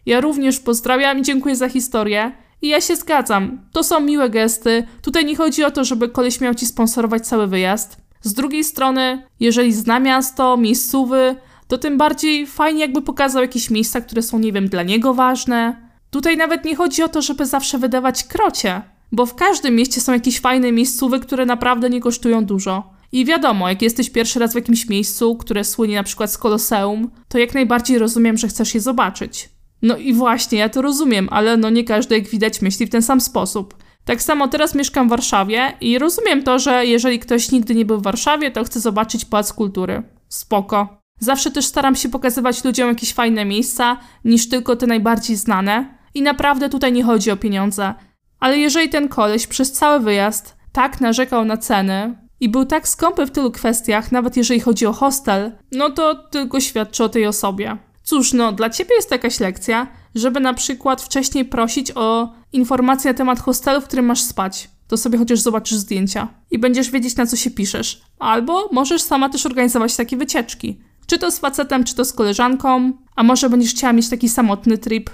Ja 0.06 0.21
również 0.21 0.61
pozdrawiam 0.61 1.19
i 1.19 1.23
dziękuję 1.23 1.56
za 1.56 1.69
historię. 1.69 2.33
I 2.62 2.69
ja 2.69 2.81
się 2.81 2.97
zgadzam. 2.97 3.69
To 3.73 3.85
są 3.85 4.00
miłe 4.00 4.31
gesty. 4.31 4.87
Tutaj 5.03 5.25
nie 5.25 5.37
chodzi 5.37 5.65
o 5.65 5.71
to, 5.71 5.85
żeby 5.85 6.09
koleś 6.09 6.41
miał 6.41 6.55
ci 6.55 6.67
sponsorować 6.67 7.26
cały 7.26 7.47
wyjazd. 7.47 7.97
Z 8.23 8.35
drugiej 8.35 8.64
strony, 8.64 9.26
jeżeli 9.40 9.73
zna 9.73 10.00
miasto, 10.00 10.57
miejscowy, 10.57 11.37
to 11.69 11.78
tym 11.78 11.99
bardziej 11.99 12.47
fajnie 12.47 12.81
jakby 12.81 13.02
pokazał 13.02 13.43
jakieś 13.43 13.71
miejsca, 13.71 14.00
które 14.00 14.23
są, 14.23 14.38
nie 14.38 14.52
wiem, 14.52 14.69
dla 14.69 14.83
niego 14.83 15.14
ważne. 15.14 15.91
Tutaj 16.12 16.37
nawet 16.37 16.64
nie 16.64 16.76
chodzi 16.76 17.02
o 17.02 17.09
to, 17.09 17.23
żeby 17.23 17.47
zawsze 17.47 17.78
wydawać 17.78 18.25
krocie, 18.25 18.83
bo 19.12 19.26
w 19.26 19.35
każdym 19.35 19.76
mieście 19.76 20.00
są 20.00 20.12
jakieś 20.12 20.40
fajne 20.40 20.73
miejscowy, 20.73 21.21
które 21.21 21.47
naprawdę 21.47 21.90
nie 21.90 22.00
kosztują 22.00 22.45
dużo. 22.45 22.90
I 23.12 23.25
wiadomo, 23.25 23.69
jak 23.69 23.83
jesteś 23.83 24.11
pierwszy 24.11 24.38
raz 24.38 24.52
w 24.52 24.54
jakimś 24.54 24.88
miejscu, 24.88 25.37
które 25.37 25.64
słynie 25.64 25.97
na 25.97 26.02
przykład 26.02 26.33
z 26.33 26.38
Koloseum, 26.38 27.11
to 27.28 27.38
jak 27.38 27.54
najbardziej 27.54 27.99
rozumiem, 27.99 28.38
że 28.38 28.49
chcesz 28.49 28.75
je 28.75 28.81
zobaczyć. 28.81 29.49
No 29.83 29.97
i 29.97 30.12
właśnie, 30.12 30.59
ja 30.59 30.69
to 30.69 30.83
rozumiem, 30.83 31.28
ale 31.31 31.57
no 31.57 31.71
nie 31.71 31.85
każdy, 31.85 32.19
jak 32.19 32.28
widać, 32.28 32.62
myśli 32.62 32.87
w 32.87 32.90
ten 32.90 33.02
sam 33.02 33.21
sposób. 33.21 33.75
Tak 34.04 34.23
samo 34.23 34.49
teraz 34.49 34.75
mieszkam 34.75 35.07
w 35.07 35.11
Warszawie 35.11 35.73
i 35.81 35.99
rozumiem 35.99 36.42
to, 36.42 36.59
że 36.59 36.87
jeżeli 36.87 37.19
ktoś 37.19 37.50
nigdy 37.50 37.75
nie 37.75 37.85
był 37.85 37.99
w 37.99 38.02
Warszawie, 38.02 38.50
to 38.50 38.64
chce 38.64 38.81
zobaczyć 38.81 39.25
Pałac 39.25 39.52
Kultury. 39.52 40.02
Spoko. 40.28 41.02
Zawsze 41.19 41.50
też 41.50 41.64
staram 41.64 41.97
się 41.97 42.09
pokazywać 42.09 42.64
ludziom 42.64 42.88
jakieś 42.88 43.12
fajne 43.12 43.45
miejsca, 43.45 43.97
niż 44.25 44.49
tylko 44.49 44.76
te 44.76 44.87
najbardziej 44.87 45.37
znane. 45.37 46.01
I 46.14 46.23
naprawdę 46.23 46.69
tutaj 46.69 46.92
nie 46.92 47.04
chodzi 47.04 47.31
o 47.31 47.37
pieniądze. 47.37 47.95
Ale 48.40 48.59
jeżeli 48.59 48.88
ten 48.88 49.09
koleś 49.09 49.47
przez 49.47 49.73
cały 49.73 50.00
wyjazd 50.00 50.57
tak 50.73 51.00
narzekał 51.00 51.45
na 51.45 51.57
ceny 51.57 52.16
i 52.40 52.49
był 52.49 52.64
tak 52.64 52.88
skąpy 52.88 53.26
w 53.26 53.31
tylu 53.31 53.50
kwestiach, 53.50 54.12
nawet 54.12 54.37
jeżeli 54.37 54.61
chodzi 54.61 54.87
o 54.87 54.92
hostel, 54.92 55.52
no 55.73 55.90
to 55.90 56.14
tylko 56.14 56.61
świadczy 56.61 57.04
o 57.04 57.09
tej 57.09 57.26
osobie. 57.26 57.76
Cóż, 58.02 58.33
no, 58.33 58.52
dla 58.52 58.71
ciebie 58.71 58.95
jest 58.95 59.11
jakaś 59.11 59.40
lekcja, 59.40 59.87
żeby 60.14 60.40
na 60.40 60.54
przykład 60.54 61.02
wcześniej 61.02 61.45
prosić 61.45 61.92
o 61.95 62.33
informacje 62.52 63.11
na 63.11 63.19
temat 63.19 63.40
hostelu, 63.40 63.81
w 63.81 63.85
którym 63.85 64.07
masz 64.07 64.23
spać. 64.23 64.71
To 64.88 64.97
sobie 64.97 65.19
chociaż 65.19 65.40
zobaczysz 65.40 65.78
zdjęcia 65.78 66.28
i 66.50 66.59
będziesz 66.59 66.90
wiedzieć, 66.90 67.16
na 67.16 67.26
co 67.26 67.37
się 67.37 67.50
piszesz. 67.50 68.02
Albo 68.19 68.69
możesz 68.73 69.02
sama 69.02 69.28
też 69.28 69.47
organizować 69.47 69.97
takie 69.97 70.16
wycieczki. 70.16 70.81
Czy 71.07 71.19
to 71.19 71.31
z 71.31 71.38
facetem, 71.38 71.85
czy 71.85 71.95
to 71.95 72.04
z 72.04 72.12
koleżanką, 72.12 72.92
a 73.16 73.23
może 73.23 73.50
będziesz 73.50 73.71
chciała 73.71 73.92
mieć 73.92 74.09
taki 74.09 74.28
samotny 74.28 74.78
trip. 74.78 75.11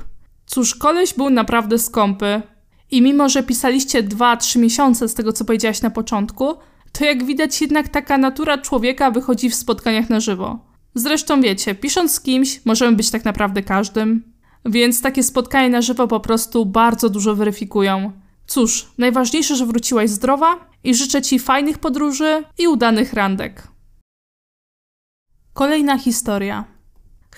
Cóż, 0.49 0.75
koleś 0.75 1.15
był 1.15 1.31
naprawdę 1.31 1.79
skąpy. 1.79 2.43
I 2.91 3.03
mimo, 3.03 3.29
że 3.29 3.43
pisaliście 3.43 4.03
2-3 4.03 4.59
miesiące 4.59 5.09
z 5.09 5.15
tego, 5.15 5.33
co 5.33 5.45
powiedziałaś 5.45 5.83
na 5.83 5.91
początku, 5.91 6.55
to 6.93 7.05
jak 7.05 7.25
widać 7.25 7.61
jednak 7.61 7.89
taka 7.89 8.19
natura 8.19 8.59
człowieka 8.59 9.11
wychodzi 9.11 9.51
w 9.51 9.55
spotkaniach 9.55 10.11
na 10.11 10.21
żywo. 10.21 10.59
Zresztą 10.95 11.41
wiecie, 11.41 11.75
pisząc 11.75 12.13
z 12.13 12.21
kimś, 12.21 12.65
możemy 12.65 12.97
być 12.97 13.11
tak 13.11 13.25
naprawdę 13.25 13.63
każdym. 13.63 14.33
więc 14.65 15.03
takie 15.03 15.23
spotkania 15.23 15.69
na 15.69 15.83
żywo 15.83 16.09
po 16.09 16.21
prostu 16.21 16.67
bardzo 16.67 17.09
dużo 17.09 17.35
weryfikują. 17.35 18.13
Cóż, 18.47 18.89
najważniejsze, 18.99 19.57
że 19.57 19.67
wróciłaś 19.67 20.11
zdrowa 20.11 20.69
i 20.85 20.95
życzę 20.95 21.23
Ci 21.23 21.39
fajnych 21.39 21.79
podróży 21.79 22.45
i 22.59 22.69
udanych 22.69 23.13
randek. 23.13 23.69
Kolejna 25.53 25.99
historia. 25.99 26.78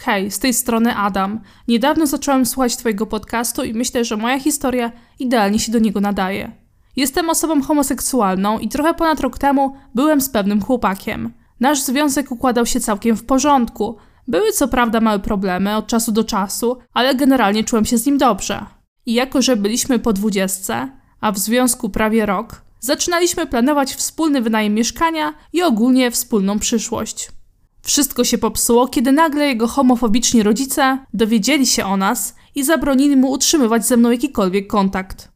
Hej, 0.02 0.30
z 0.30 0.38
tej 0.38 0.54
strony 0.54 0.96
Adam. 0.96 1.40
Niedawno 1.68 2.06
zacząłem 2.06 2.46
słuchać 2.46 2.76
Twojego 2.76 3.06
podcastu 3.06 3.64
i 3.64 3.74
myślę, 3.74 4.04
że 4.04 4.16
moja 4.16 4.40
historia 4.40 4.92
idealnie 5.18 5.58
się 5.58 5.72
do 5.72 5.78
niego 5.78 6.00
nadaje. 6.00 6.52
Jestem 6.96 7.30
osobą 7.30 7.62
homoseksualną 7.62 8.58
i 8.58 8.68
trochę 8.68 8.94
ponad 8.94 9.20
rok 9.20 9.38
temu 9.38 9.76
byłem 9.94 10.20
z 10.20 10.28
pewnym 10.28 10.62
chłopakiem. 10.62 11.32
Nasz 11.60 11.82
związek 11.82 12.30
układał 12.32 12.66
się 12.66 12.80
całkiem 12.80 13.16
w 13.16 13.24
porządku. 13.24 13.96
Były 14.28 14.52
co 14.52 14.68
prawda 14.68 15.00
małe 15.00 15.18
problemy 15.18 15.76
od 15.76 15.86
czasu 15.86 16.12
do 16.12 16.24
czasu, 16.24 16.78
ale 16.94 17.14
generalnie 17.14 17.64
czułem 17.64 17.84
się 17.84 17.98
z 17.98 18.06
nim 18.06 18.18
dobrze. 18.18 18.66
I 19.06 19.14
jako, 19.14 19.42
że 19.42 19.56
byliśmy 19.56 19.98
po 19.98 20.12
dwudziestce, 20.12 20.88
a 21.20 21.32
w 21.32 21.38
związku 21.38 21.88
prawie 21.88 22.26
rok, 22.26 22.62
zaczynaliśmy 22.80 23.46
planować 23.46 23.94
wspólny 23.94 24.42
wynajem 24.42 24.74
mieszkania 24.74 25.34
i 25.52 25.62
ogólnie 25.62 26.10
wspólną 26.10 26.58
przyszłość. 26.58 27.39
Wszystko 27.82 28.24
się 28.24 28.38
popsuło, 28.38 28.88
kiedy 28.88 29.12
nagle 29.12 29.46
jego 29.46 29.66
homofobiczni 29.66 30.42
rodzice 30.42 30.98
dowiedzieli 31.14 31.66
się 31.66 31.84
o 31.84 31.96
nas 31.96 32.34
i 32.54 32.64
zabronili 32.64 33.16
mu 33.16 33.30
utrzymywać 33.30 33.86
ze 33.86 33.96
mną 33.96 34.10
jakikolwiek 34.10 34.66
kontakt. 34.66 35.28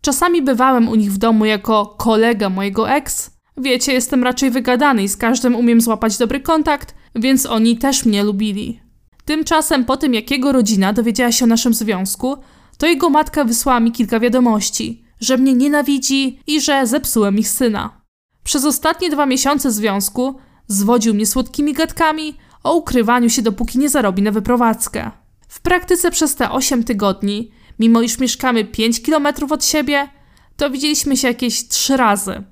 Czasami 0.00 0.42
bywałem 0.42 0.88
u 0.88 0.94
nich 0.94 1.12
w 1.12 1.18
domu 1.18 1.44
jako 1.44 1.86
kolega 1.86 2.48
mojego 2.48 2.90
ex. 2.90 3.30
Wiecie, 3.56 3.92
jestem 3.92 4.24
raczej 4.24 4.50
wygadany 4.50 5.02
i 5.02 5.08
z 5.08 5.16
każdym 5.16 5.54
umiem 5.54 5.80
złapać 5.80 6.18
dobry 6.18 6.40
kontakt, 6.40 6.94
więc 7.14 7.46
oni 7.46 7.78
też 7.78 8.04
mnie 8.04 8.24
lubili. 8.24 8.80
Tymczasem 9.24 9.84
po 9.84 9.96
tym, 9.96 10.14
jak 10.14 10.30
jego 10.30 10.52
rodzina 10.52 10.92
dowiedziała 10.92 11.32
się 11.32 11.44
o 11.44 11.48
naszym 11.48 11.74
związku, 11.74 12.36
to 12.78 12.86
jego 12.86 13.10
matka 13.10 13.44
wysłała 13.44 13.80
mi 13.80 13.92
kilka 13.92 14.20
wiadomości, 14.20 15.04
że 15.20 15.36
mnie 15.36 15.54
nienawidzi 15.54 16.40
i 16.46 16.60
że 16.60 16.86
zepsułem 16.86 17.38
ich 17.38 17.48
syna. 17.48 18.00
Przez 18.44 18.64
ostatnie 18.64 19.10
dwa 19.10 19.26
miesiące 19.26 19.72
związku 19.72 20.34
zwodził 20.66 21.14
mnie 21.14 21.26
słodkimi 21.26 21.72
gadkami 21.72 22.34
o 22.64 22.74
ukrywaniu 22.74 23.30
się, 23.30 23.42
dopóki 23.42 23.78
nie 23.78 23.88
zarobi 23.88 24.22
na 24.22 24.30
wyprowadzkę. 24.30 25.10
W 25.48 25.60
praktyce 25.60 26.10
przez 26.10 26.34
te 26.34 26.50
8 26.50 26.84
tygodni 26.84 27.50
mimo 27.78 28.02
iż 28.02 28.18
mieszkamy 28.18 28.64
5 28.64 29.02
kilometrów 29.02 29.52
od 29.52 29.64
siebie, 29.64 30.08
to 30.56 30.70
widzieliśmy 30.70 31.16
się 31.16 31.28
jakieś 31.28 31.68
trzy 31.68 31.96
razy. 31.96 32.42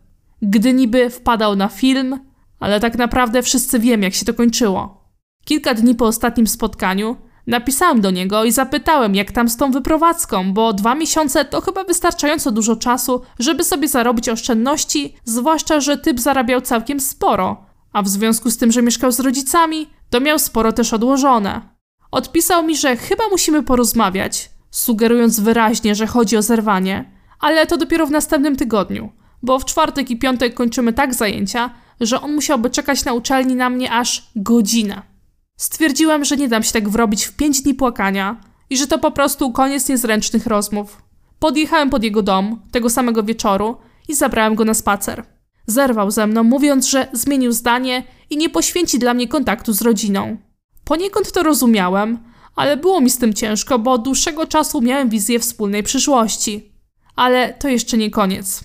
Gdy 0.43 0.73
niby 0.73 1.11
wpadał 1.11 1.57
na 1.57 1.69
film, 1.69 2.19
ale 2.61 2.81
tak 2.81 2.99
naprawdę 2.99 3.43
wszyscy 3.43 3.79
wiemy, 3.79 4.05
jak 4.05 4.15
się 4.15 4.25
to 4.25 4.35
kończyło. 4.35 5.05
Kilka 5.45 5.75
dni 5.75 5.95
po 5.95 6.07
ostatnim 6.07 6.47
spotkaniu 6.47 7.17
napisałem 7.47 8.01
do 8.01 8.11
niego 8.11 8.45
i 8.45 8.53
zapytałem, 8.53 9.15
jak 9.15 9.33
tam 9.33 9.49
z 9.49 9.57
tą 9.57 9.71
wyprowadzką, 9.71 10.53
bo 10.53 10.73
dwa 10.73 10.95
miesiące 10.95 11.45
to 11.45 11.61
chyba 11.61 11.85
wystarczająco 11.85 12.53
dużo 12.53 12.77
czasu, 12.77 13.23
żeby 13.39 13.65
sobie 13.65 13.89
zarobić 13.89 14.29
oszczędności, 14.29 15.15
zwłaszcza, 15.25 15.81
że 15.81 15.99
typ 15.99 16.21
zarabiał 16.21 16.61
całkiem 16.61 17.01
sporo, 17.01 17.65
a 17.95 18.03
w 18.03 18.09
związku 18.09 18.51
z 18.51 18.57
tym, 18.57 18.73
że 18.73 18.83
mieszkał 18.83 19.13
z 19.13 19.21
rodzicami, 19.21 19.91
to 20.11 20.21
miał 20.21 20.39
sporo 20.39 20.73
też 20.73 20.93
odłożone. 20.93 21.61
Odpisał 22.11 22.67
mi, 22.67 22.77
że 22.77 22.97
chyba 22.97 23.25
musimy 23.31 23.63
porozmawiać, 23.63 24.51
sugerując 24.71 25.41
wyraźnie, 25.41 25.95
że 25.95 26.07
chodzi 26.07 26.37
o 26.37 26.43
zerwanie, 26.43 27.11
ale 27.41 27.67
to 27.67 27.77
dopiero 27.77 28.07
w 28.07 28.11
następnym 28.11 28.57
tygodniu, 28.57 29.13
bo 29.43 29.59
w 29.59 29.65
czwartek 29.65 30.11
i 30.11 30.19
piątek 30.19 30.55
kończymy 30.55 30.93
tak 30.93 31.15
zajęcia, 31.15 31.71
że 32.01 32.21
on 32.21 32.35
musiałby 32.35 32.71
czekać 32.71 33.05
na 33.05 33.13
uczelni 33.13 33.55
na 33.55 33.71
mnie 33.71 33.93
aż 33.93 34.31
godzinę. 34.37 35.03
Stwierdziłem, 35.57 36.25
że 36.25 36.37
nie 36.37 36.49
dam 36.49 36.63
się 36.63 36.73
tak 36.73 36.89
wrobić 36.89 37.25
w 37.25 37.37
pięć 37.37 37.63
dni 37.63 37.75
płakania 37.75 38.41
i 38.71 38.77
że 38.77 38.87
to 38.87 38.99
po 38.99 39.11
prostu 39.11 39.53
koniec 39.53 39.89
niezręcznych 39.89 40.47
rozmów. 40.47 41.03
Podjechałem 41.39 41.91
pod 41.91 42.05
jego 42.05 42.23
dom 42.23 42.63
tego 42.71 42.91
samego 42.91 43.23
wieczoru 43.23 43.77
i 44.09 44.15
zabrałem 44.15 44.55
go 44.55 44.65
na 44.65 44.75
spacer. 44.75 45.34
Zerwał 45.67 46.11
ze 46.11 46.27
mną, 46.27 46.45
mówiąc, 46.45 46.89
że 46.89 47.09
zmienił 47.13 47.53
zdanie 47.53 48.03
i 48.31 48.37
nie 48.37 48.51
poświęci 48.51 48.99
dla 48.99 49.15
mnie 49.15 49.29
kontaktu 49.29 49.73
z 49.73 49.83
rodziną. 49.83 50.37
Poniekąd 50.85 51.33
to 51.33 51.43
rozumiałem, 51.43 52.19
ale 52.57 52.77
było 52.77 53.01
mi 53.01 53.11
z 53.11 53.19
tym 53.19 53.35
ciężko, 53.35 53.79
bo 53.79 53.93
od 53.93 54.03
dłuższego 54.03 54.47
czasu 54.47 54.81
miałem 54.81 55.09
wizję 55.09 55.39
wspólnej 55.39 55.83
przyszłości. 55.83 56.73
Ale 57.17 57.55
to 57.55 57.69
jeszcze 57.69 57.97
nie 57.97 58.11
koniec. 58.11 58.65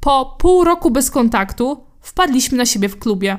Po 0.00 0.36
pół 0.38 0.64
roku 0.64 0.90
bez 0.90 1.10
kontaktu 1.10 1.84
wpadliśmy 2.00 2.58
na 2.58 2.66
siebie 2.66 2.88
w 2.88 2.98
klubie. 2.98 3.38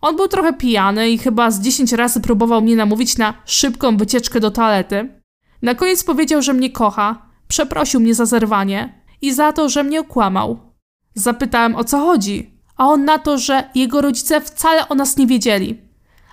On 0.00 0.16
był 0.16 0.28
trochę 0.28 0.52
pijany 0.52 1.10
i 1.10 1.18
chyba 1.18 1.50
z 1.50 1.60
10 1.60 1.92
razy 1.92 2.20
próbował 2.20 2.62
mnie 2.62 2.76
namówić 2.76 3.18
na 3.18 3.34
szybką 3.44 3.96
wycieczkę 3.96 4.40
do 4.40 4.50
toalety. 4.50 5.22
Na 5.62 5.74
koniec 5.74 6.04
powiedział, 6.04 6.42
że 6.42 6.52
mnie 6.52 6.70
kocha, 6.70 7.30
przeprosił 7.48 8.00
mnie 8.00 8.14
za 8.14 8.26
zerwanie 8.26 9.02
i 9.22 9.34
za 9.34 9.52
to, 9.52 9.68
że 9.68 9.84
mnie 9.84 10.00
okłamał. 10.00 10.69
Zapytałem 11.14 11.76
o 11.76 11.84
co 11.84 11.98
chodzi, 11.98 12.50
a 12.76 12.86
on 12.86 13.04
na 13.04 13.18
to, 13.18 13.38
że 13.38 13.70
jego 13.74 14.00
rodzice 14.00 14.40
wcale 14.40 14.88
o 14.88 14.94
nas 14.94 15.16
nie 15.16 15.26
wiedzieli. 15.26 15.80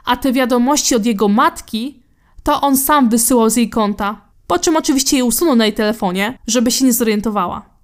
A 0.05 0.17
te 0.17 0.33
wiadomości 0.33 0.95
od 0.95 1.05
jego 1.05 1.27
matki 1.27 2.03
to 2.43 2.61
on 2.61 2.77
sam 2.77 3.09
wysyłał 3.09 3.49
z 3.49 3.55
jej 3.55 3.69
konta, 3.69 4.21
po 4.47 4.59
czym 4.59 4.77
oczywiście 4.77 5.17
je 5.17 5.25
usunął 5.25 5.55
na 5.55 5.65
jej 5.65 5.73
telefonie, 5.73 6.39
żeby 6.47 6.71
się 6.71 6.85
nie 6.85 6.93
zorientowała. 6.93 7.77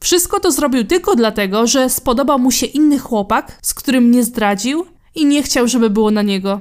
Wszystko 0.00 0.40
to 0.40 0.50
zrobił 0.50 0.84
tylko 0.84 1.16
dlatego, 1.16 1.66
że 1.66 1.90
spodobał 1.90 2.38
mu 2.38 2.50
się 2.50 2.66
inny 2.66 2.98
chłopak, 2.98 3.58
z 3.62 3.74
którym 3.74 4.04
mnie 4.04 4.24
zdradził 4.24 4.86
i 5.14 5.26
nie 5.26 5.42
chciał, 5.42 5.68
żeby 5.68 5.90
było 5.90 6.10
na 6.10 6.22
niego. 6.22 6.60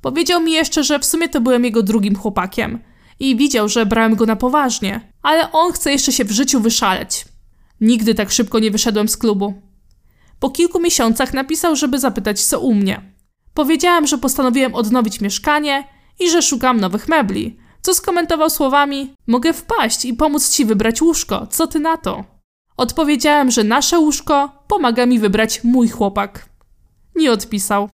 Powiedział 0.00 0.40
mi 0.40 0.52
jeszcze, 0.52 0.84
że 0.84 0.98
w 0.98 1.04
sumie 1.04 1.28
to 1.28 1.40
byłem 1.40 1.64
jego 1.64 1.82
drugim 1.82 2.16
chłopakiem 2.16 2.78
i 3.20 3.36
widział, 3.36 3.68
że 3.68 3.86
brałem 3.86 4.14
go 4.14 4.26
na 4.26 4.36
poważnie, 4.36 5.12
ale 5.22 5.52
on 5.52 5.72
chce 5.72 5.92
jeszcze 5.92 6.12
się 6.12 6.24
w 6.24 6.30
życiu 6.30 6.60
wyszaleć. 6.60 7.24
Nigdy 7.80 8.14
tak 8.14 8.30
szybko 8.30 8.58
nie 8.58 8.70
wyszedłem 8.70 9.08
z 9.08 9.16
klubu. 9.16 9.54
Po 10.40 10.50
kilku 10.50 10.80
miesiącach 10.80 11.34
napisał, 11.34 11.76
żeby 11.76 11.98
zapytać 11.98 12.44
co 12.44 12.60
u 12.60 12.74
mnie. 12.74 13.02
Powiedziałem, 13.54 14.06
że 14.06 14.18
postanowiłem 14.18 14.74
odnowić 14.74 15.20
mieszkanie 15.20 15.84
i 16.20 16.30
że 16.30 16.42
szukam 16.42 16.80
nowych 16.80 17.08
mebli, 17.08 17.58
co 17.82 17.94
skomentował 17.94 18.50
słowami: 18.50 19.14
Mogę 19.26 19.52
wpaść 19.52 20.04
i 20.04 20.14
pomóc 20.14 20.50
ci 20.50 20.64
wybrać 20.64 21.02
łóżko, 21.02 21.46
co 21.46 21.66
ty 21.66 21.80
na 21.80 21.96
to? 21.96 22.24
Odpowiedziałem, 22.76 23.50
że 23.50 23.64
nasze 23.64 23.98
łóżko 23.98 24.64
pomaga 24.68 25.06
mi 25.06 25.18
wybrać 25.18 25.64
mój 25.64 25.88
chłopak. 25.88 26.48
Nie 27.16 27.32
odpisał. 27.32 27.88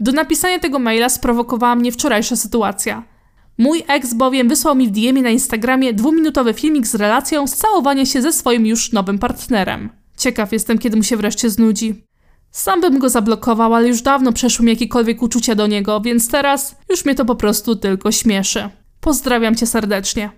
Do 0.00 0.12
napisania 0.12 0.58
tego 0.58 0.78
maila 0.78 1.08
sprowokowała 1.08 1.74
mnie 1.74 1.92
wczorajsza 1.92 2.36
sytuacja. 2.36 3.11
Mój 3.58 3.82
ex 3.88 4.14
bowiem 4.14 4.48
wysłał 4.48 4.74
mi 4.74 4.88
w 4.88 4.90
DM 4.90 5.22
na 5.22 5.30
Instagramie 5.30 5.94
dwuminutowy 5.94 6.54
filmik 6.54 6.86
z 6.86 6.94
relacją 6.94 7.46
z 7.46 7.56
całowania 7.56 8.06
się 8.06 8.22
ze 8.22 8.32
swoim 8.32 8.66
już 8.66 8.92
nowym 8.92 9.18
partnerem. 9.18 9.90
Ciekaw 10.16 10.52
jestem, 10.52 10.78
kiedy 10.78 10.96
mu 10.96 11.02
się 11.02 11.16
wreszcie 11.16 11.50
znudzi. 11.50 12.04
Sam 12.50 12.80
bym 12.80 12.98
go 12.98 13.08
zablokował, 13.08 13.74
ale 13.74 13.88
już 13.88 14.02
dawno 14.02 14.32
przeszły 14.32 14.64
mi 14.64 14.72
jakiekolwiek 14.72 15.22
uczucia 15.22 15.54
do 15.54 15.66
niego, 15.66 16.00
więc 16.00 16.28
teraz 16.28 16.76
już 16.90 17.04
mnie 17.04 17.14
to 17.14 17.24
po 17.24 17.34
prostu 17.34 17.76
tylko 17.76 18.12
śmieszy. 18.12 18.68
Pozdrawiam 19.00 19.54
cię 19.54 19.66
serdecznie. 19.66 20.30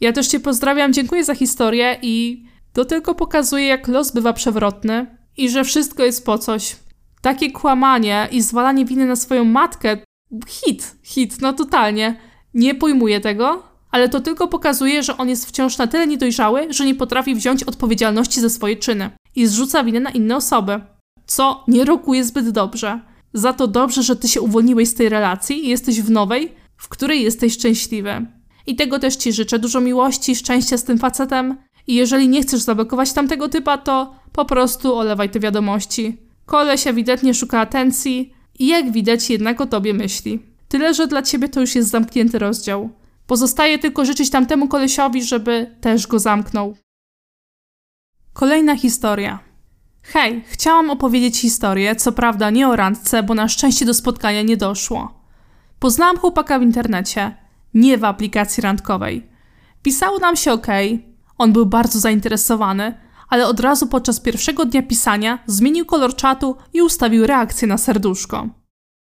Ja 0.00 0.12
też 0.12 0.26
cię 0.26 0.40
pozdrawiam, 0.40 0.92
dziękuję 0.92 1.24
za 1.24 1.34
historię 1.34 1.98
i 2.02 2.44
to 2.72 2.84
tylko 2.84 3.14
pokazuje, 3.14 3.66
jak 3.66 3.88
los 3.88 4.12
bywa 4.12 4.32
przewrotny 4.32 5.18
i 5.36 5.50
że 5.50 5.64
wszystko 5.64 6.04
jest 6.04 6.26
po 6.26 6.38
coś. 6.38 6.76
Takie 7.22 7.52
kłamanie 7.52 8.28
i 8.32 8.42
zwalanie 8.42 8.84
winy 8.84 9.06
na 9.06 9.16
swoją 9.16 9.44
matkę 9.44 9.98
hit, 10.48 10.96
hit, 11.02 11.40
no 11.40 11.52
totalnie. 11.52 12.20
Nie 12.54 12.74
pojmuję 12.74 13.20
tego, 13.20 13.62
ale 13.90 14.08
to 14.08 14.20
tylko 14.20 14.48
pokazuje, 14.48 15.02
że 15.02 15.16
on 15.16 15.28
jest 15.28 15.46
wciąż 15.46 15.78
na 15.78 15.86
tyle 15.86 16.06
niedojrzały, 16.06 16.72
że 16.72 16.86
nie 16.86 16.94
potrafi 16.94 17.34
wziąć 17.34 17.64
odpowiedzialności 17.64 18.40
za 18.40 18.48
swoje 18.48 18.76
czyny 18.76 19.10
i 19.36 19.46
zrzuca 19.46 19.84
winę 19.84 20.00
na 20.00 20.10
inne 20.10 20.36
osoby, 20.36 20.80
co 21.26 21.64
nie 21.68 21.84
rokuje 21.84 22.24
zbyt 22.24 22.50
dobrze. 22.50 23.00
Za 23.32 23.52
to 23.52 23.66
dobrze, 23.66 24.02
że 24.02 24.16
ty 24.16 24.28
się 24.28 24.40
uwolniłeś 24.40 24.88
z 24.88 24.94
tej 24.94 25.08
relacji 25.08 25.66
i 25.66 25.68
jesteś 25.68 26.02
w 26.02 26.10
nowej, 26.10 26.54
w 26.76 26.88
której 26.88 27.22
jesteś 27.22 27.52
szczęśliwy. 27.52 28.26
I 28.66 28.76
tego 28.76 28.98
też 28.98 29.16
ci 29.16 29.32
życzę. 29.32 29.58
Dużo 29.58 29.80
miłości, 29.80 30.36
szczęścia 30.36 30.76
z 30.78 30.84
tym 30.84 30.98
facetem. 30.98 31.56
I 31.86 31.94
jeżeli 31.94 32.28
nie 32.28 32.42
chcesz 32.42 32.60
zablokować 32.60 33.12
tamtego 33.12 33.48
typa, 33.48 33.78
to 33.78 34.14
po 34.32 34.44
prostu 34.44 34.96
olewaj 34.96 35.30
te 35.30 35.40
wiadomości. 35.40 36.18
Koleś 36.46 36.86
ewidentnie 36.86 37.34
szuka 37.34 37.60
atencji 37.60 38.32
i 38.58 38.66
jak 38.66 38.92
widać 38.92 39.30
jednak 39.30 39.60
o 39.60 39.66
tobie 39.66 39.94
myśli. 39.94 40.42
Tyle, 40.68 40.94
że 40.94 41.06
dla 41.06 41.22
ciebie 41.22 41.48
to 41.48 41.60
już 41.60 41.74
jest 41.74 41.90
zamknięty 41.90 42.38
rozdział. 42.38 42.90
Pozostaje 43.26 43.78
tylko 43.78 44.04
życzyć 44.04 44.30
tamtemu 44.30 44.68
kolesiowi, 44.68 45.22
żeby 45.22 45.76
też 45.80 46.06
go 46.06 46.18
zamknął. 46.18 46.76
Kolejna 48.32 48.76
historia. 48.76 49.38
Hej, 50.02 50.44
chciałam 50.46 50.90
opowiedzieć 50.90 51.40
historię, 51.40 51.96
co 51.96 52.12
prawda 52.12 52.50
nie 52.50 52.68
o 52.68 52.76
randce, 52.76 53.22
bo 53.22 53.34
na 53.34 53.48
szczęście 53.48 53.86
do 53.86 53.94
spotkania 53.94 54.42
nie 54.42 54.56
doszło. 54.56 55.20
Poznałam 55.78 56.18
chłopaka 56.18 56.58
w 56.58 56.62
internecie, 56.62 57.36
nie 57.74 57.98
w 57.98 58.04
aplikacji 58.04 58.60
randkowej. 58.60 59.26
Pisało 59.82 60.18
nam 60.18 60.36
się 60.36 60.52
ok, 60.52 60.66
on 61.38 61.52
był 61.52 61.66
bardzo 61.66 61.98
zainteresowany, 61.98 62.94
ale 63.28 63.46
od 63.46 63.60
razu 63.60 63.86
podczas 63.86 64.20
pierwszego 64.20 64.64
dnia 64.64 64.82
pisania 64.82 65.38
zmienił 65.46 65.86
kolor 65.86 66.16
czatu 66.16 66.56
i 66.72 66.82
ustawił 66.82 67.26
reakcję 67.26 67.68
na 67.68 67.78
serduszko. 67.78 68.48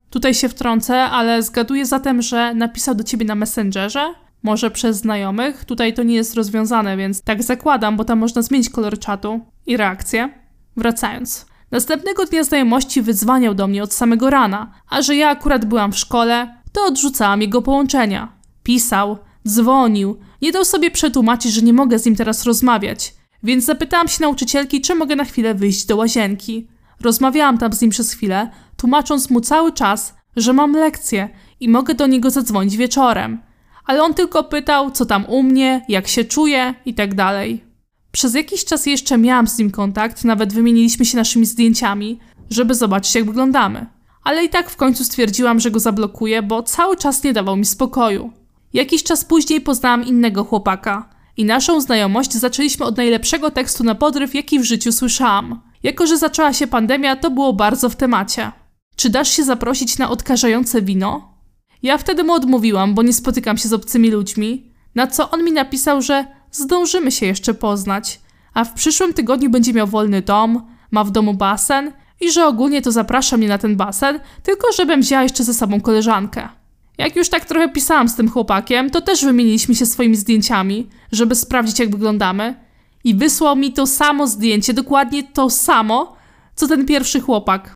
Tutaj 0.10 0.34
się 0.34 0.50
wtrącę, 0.50 1.04
ale 1.04 1.44
zgaduję 1.44 1.86
zatem, 1.86 2.22
że 2.22 2.54
napisał 2.54 2.96
do 2.96 3.04
ciebie 3.04 3.26
na 3.26 3.36
Messengerze, 3.36 4.14
może 4.44 4.72
przez 4.72 4.98
znajomych. 4.98 5.66
Tutaj 5.66 5.94
to 5.94 6.04
nie 6.04 6.16
jest 6.16 6.36
rozwiązane, 6.36 6.98
więc 6.98 7.22
tak 7.22 7.44
zakładam, 7.44 7.98
bo 7.98 8.06
tam 8.06 8.20
można 8.20 8.42
zmienić 8.42 8.70
kolor 8.70 9.00
czatu 9.00 9.40
i 9.66 9.78
reakcję. 9.78 10.30
Wracając. 10.78 11.46
Następnego 11.72 12.26
dnia 12.26 12.44
znajomości 12.44 13.02
wyzwaniał 13.02 13.54
do 13.54 13.68
mnie 13.68 13.84
od 13.84 13.94
samego 13.94 14.30
rana, 14.30 14.74
a 14.90 15.02
że 15.02 15.16
ja 15.16 15.30
akurat 15.30 15.66
byłam 15.66 15.92
w 15.92 15.98
szkole, 16.00 16.56
to 16.72 16.86
odrzucałam 16.86 17.42
jego 17.42 17.62
połączenia. 17.62 18.34
Pisał, 18.64 19.18
dzwonił, 19.48 20.20
nie 20.42 20.52
dał 20.52 20.66
sobie 20.66 20.92
przetłumaczyć, 20.92 21.54
że 21.54 21.62
nie 21.62 21.74
mogę 21.74 22.00
z 22.00 22.06
nim 22.06 22.16
teraz 22.16 22.46
rozmawiać, 22.46 23.14
więc 23.43 23.65
zapytałam 23.65 24.08
się 24.08 24.17
nauczycielki, 24.22 24.81
czy 24.81 24.96
mogę 24.96 25.15
na 25.15 25.25
chwilę 25.25 25.55
wyjść 25.55 25.86
do 25.86 25.96
łazienki. 25.96 26.67
Rozmawiałam 27.01 27.58
tam 27.58 27.74
z 27.74 27.81
nim 27.81 27.91
przez 27.91 28.13
chwilę, 28.13 28.51
tłumacząc 28.77 29.29
mu 29.29 29.41
cały 29.41 29.72
czas, 29.72 30.15
że 30.36 30.53
mam 30.53 30.74
lekcję 30.74 31.29
i 31.60 31.69
mogę 31.69 31.93
do 31.93 32.08
niego 32.08 32.29
zadzwonić 32.29 32.77
wieczorem. 32.77 33.41
Ale 33.86 34.03
on 34.03 34.13
tylko 34.13 34.43
pytał, 34.43 34.91
co 34.91 35.05
tam 35.05 35.25
u 35.25 35.43
mnie, 35.43 35.86
jak 35.89 36.08
się 36.08 36.24
czuję 36.25 36.74
i 36.86 36.93
tak 36.93 37.15
dalej. 37.15 37.63
Przez 38.12 38.36
jakiś 38.36 38.65
czas 38.65 38.86
jeszcze 38.86 39.17
miałam 39.17 39.48
z 39.48 39.58
nim 39.58 39.72
kontakt, 39.72 40.24
nawet 40.24 40.53
wymieniliśmy 40.53 41.05
się 41.05 41.17
naszymi 41.17 41.46
zdjęciami, 41.46 42.19
żeby 42.50 42.75
zobaczyć, 42.75 43.15
jak 43.15 43.25
wyglądamy. 43.25 43.86
Ale 44.24 44.43
i 44.46 44.50
tak 44.50 44.69
w 44.69 44.75
końcu 44.75 45.03
stwierdziłam, 45.03 45.60
że 45.60 45.72
go 45.72 45.79
zablokuję, 45.79 46.41
bo 46.41 46.63
cały 46.63 46.98
czas 46.98 47.24
nie 47.24 47.34
dawał 47.34 47.58
mi 47.58 47.65
spokoju. 47.65 48.31
Jakiś 48.74 49.03
czas 49.03 49.25
później 49.25 49.62
poznałam 49.62 50.05
innego 50.05 50.43
chłopaka 50.43 51.19
i 51.39 51.46
naszą 51.46 51.81
znajomość 51.81 52.34
zaczęliśmy 52.34 52.86
od 52.86 52.98
najlepszego 52.98 53.51
tekstu 53.51 53.84
na 53.84 53.96
podryw, 53.96 54.36
jaki 54.36 54.60
w 54.60 54.63
życiu 54.63 54.91
słyszałam. 54.91 55.62
Jako, 55.84 56.08
że 56.08 56.17
zaczęła 56.17 56.53
się 56.53 56.67
pandemia, 56.67 57.15
to 57.15 57.31
było 57.31 57.53
bardzo 57.53 57.89
w 57.89 57.96
temacie. 57.96 58.51
Czy 58.96 59.10
dasz 59.10 59.29
się 59.29 59.43
zaprosić 59.43 59.98
na 59.98 60.10
odkażające 60.10 60.81
wino? 60.81 61.34
Ja 61.84 61.98
wtedy 61.98 62.24
mu 62.24 62.34
odmówiłam, 62.34 62.93
bo 62.93 63.03
nie 63.03 63.13
spotykam 63.13 63.58
się 63.58 63.69
z 63.69 63.74
obcymi 63.74 64.12
ludźmi, 64.12 64.74
na 64.96 65.08
co 65.08 65.29
on 65.29 65.43
mi 65.43 65.51
napisał, 65.51 66.01
że 66.01 66.25
zdążymy 66.51 67.12
się 67.12 67.25
jeszcze 67.25 67.53
poznać, 67.53 68.19
a 68.53 68.63
w 68.63 68.74
przyszłym 68.74 69.13
tygodniu 69.13 69.50
będzie 69.50 69.74
miał 69.74 69.88
wolny 69.88 70.22
dom, 70.22 70.67
ma 70.91 71.03
w 71.03 71.12
domu 71.12 71.34
basen 71.34 71.91
i 72.22 72.31
że 72.31 72.46
ogólnie 72.46 72.81
to 72.81 72.91
zaprasza 72.91 73.38
mnie 73.38 73.48
na 73.48 73.58
ten 73.58 73.75
basen, 73.75 74.19
tylko 74.43 74.67
żebym 74.77 75.01
wzięła 75.01 75.24
jeszcze 75.24 75.43
ze 75.43 75.53
sobą 75.53 75.81
koleżankę. 75.81 76.50
Jak 77.00 77.15
już 77.15 77.29
tak 77.29 77.46
trochę 77.46 77.70
pisałam 77.70 78.10
z 78.10 78.15
tym 78.15 78.29
chłopakiem, 78.29 78.89
to 78.89 79.01
też 79.01 79.25
wymieniliśmy 79.25 79.75
się 79.75 79.86
swoimi 79.86 80.15
zdjęciami, 80.15 80.89
żeby 81.12 81.36
sprawdzić 81.36 81.79
jak 81.79 81.91
wyglądamy. 81.91 82.56
I 83.03 83.15
wysłał 83.15 83.56
mi 83.56 83.74
to 83.74 83.88
samo 83.88 84.27
zdjęcie, 84.27 84.74
dokładnie 84.74 85.24
to 85.24 85.50
samo, 85.50 86.15
co 86.56 86.68
ten 86.68 86.86
pierwszy 86.86 87.22
chłopak. 87.22 87.74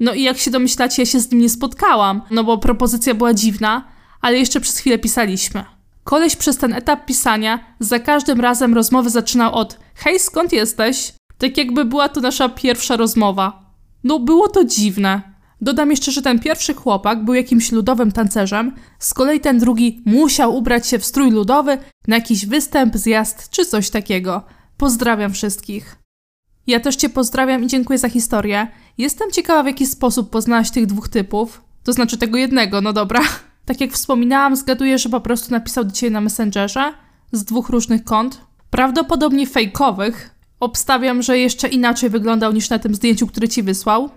No 0.00 0.14
i 0.14 0.22
jak 0.22 0.38
się 0.38 0.50
domyślacie, 0.50 1.02
ja 1.02 1.06
się 1.06 1.20
z 1.20 1.30
nim 1.30 1.40
nie 1.40 1.48
spotkałam, 1.48 2.22
no 2.30 2.44
bo 2.44 2.58
propozycja 2.58 3.14
była 3.14 3.34
dziwna, 3.34 3.88
ale 4.20 4.38
jeszcze 4.38 4.60
przez 4.60 4.78
chwilę 4.78 4.98
pisaliśmy. 4.98 5.64
Koleś 6.04 6.36
przez 6.36 6.56
ten 6.56 6.72
etap 6.72 7.06
pisania 7.06 7.74
za 7.80 7.98
każdym 7.98 8.40
razem 8.40 8.74
rozmowy 8.74 9.10
zaczynał 9.10 9.54
od 9.54 9.78
Hej, 9.94 10.20
skąd 10.20 10.52
jesteś? 10.52 11.12
Tak 11.38 11.56
jakby 11.56 11.84
była 11.84 12.08
to 12.08 12.20
nasza 12.20 12.48
pierwsza 12.48 12.96
rozmowa. 12.96 13.74
No 14.04 14.18
było 14.18 14.48
to 14.48 14.64
dziwne. 14.64 15.35
Dodam 15.60 15.90
jeszcze, 15.90 16.12
że 16.12 16.22
ten 16.22 16.38
pierwszy 16.38 16.74
chłopak 16.74 17.24
był 17.24 17.34
jakimś 17.34 17.72
ludowym 17.72 18.12
tancerzem, 18.12 18.74
z 18.98 19.14
kolei 19.14 19.40
ten 19.40 19.58
drugi 19.58 20.02
musiał 20.04 20.56
ubrać 20.56 20.86
się 20.86 20.98
w 20.98 21.04
strój 21.04 21.30
ludowy 21.30 21.78
na 22.08 22.16
jakiś 22.16 22.46
występ, 22.46 22.96
zjazd 22.96 23.50
czy 23.50 23.66
coś 23.66 23.90
takiego. 23.90 24.42
Pozdrawiam 24.76 25.32
wszystkich. 25.32 25.96
Ja 26.66 26.80
też 26.80 26.96
Cię 26.96 27.08
pozdrawiam 27.08 27.64
i 27.64 27.66
dziękuję 27.66 27.98
za 27.98 28.08
historię. 28.08 28.68
Jestem 28.98 29.30
ciekawa, 29.30 29.62
w 29.62 29.66
jaki 29.66 29.86
sposób 29.86 30.30
poznałaś 30.30 30.70
tych 30.70 30.86
dwóch 30.86 31.08
typów. 31.08 31.62
To 31.84 31.92
znaczy 31.92 32.18
tego 32.18 32.38
jednego, 32.38 32.80
no 32.80 32.92
dobra. 32.92 33.20
Tak 33.66 33.80
jak 33.80 33.92
wspominałam, 33.92 34.56
zgaduję, 34.56 34.98
że 34.98 35.08
po 35.08 35.20
prostu 35.20 35.52
napisał 35.52 35.90
Ciebie 35.90 36.10
na 36.10 36.20
Messengerze 36.20 36.92
z 37.32 37.44
dwóch 37.44 37.68
różnych 37.68 38.04
kont. 38.04 38.40
Prawdopodobnie 38.70 39.46
fejkowych. 39.46 40.30
Obstawiam, 40.60 41.22
że 41.22 41.38
jeszcze 41.38 41.68
inaczej 41.68 42.10
wyglądał 42.10 42.52
niż 42.52 42.70
na 42.70 42.78
tym 42.78 42.94
zdjęciu, 42.94 43.26
które 43.26 43.48
Ci 43.48 43.62
wysłał. 43.62 44.10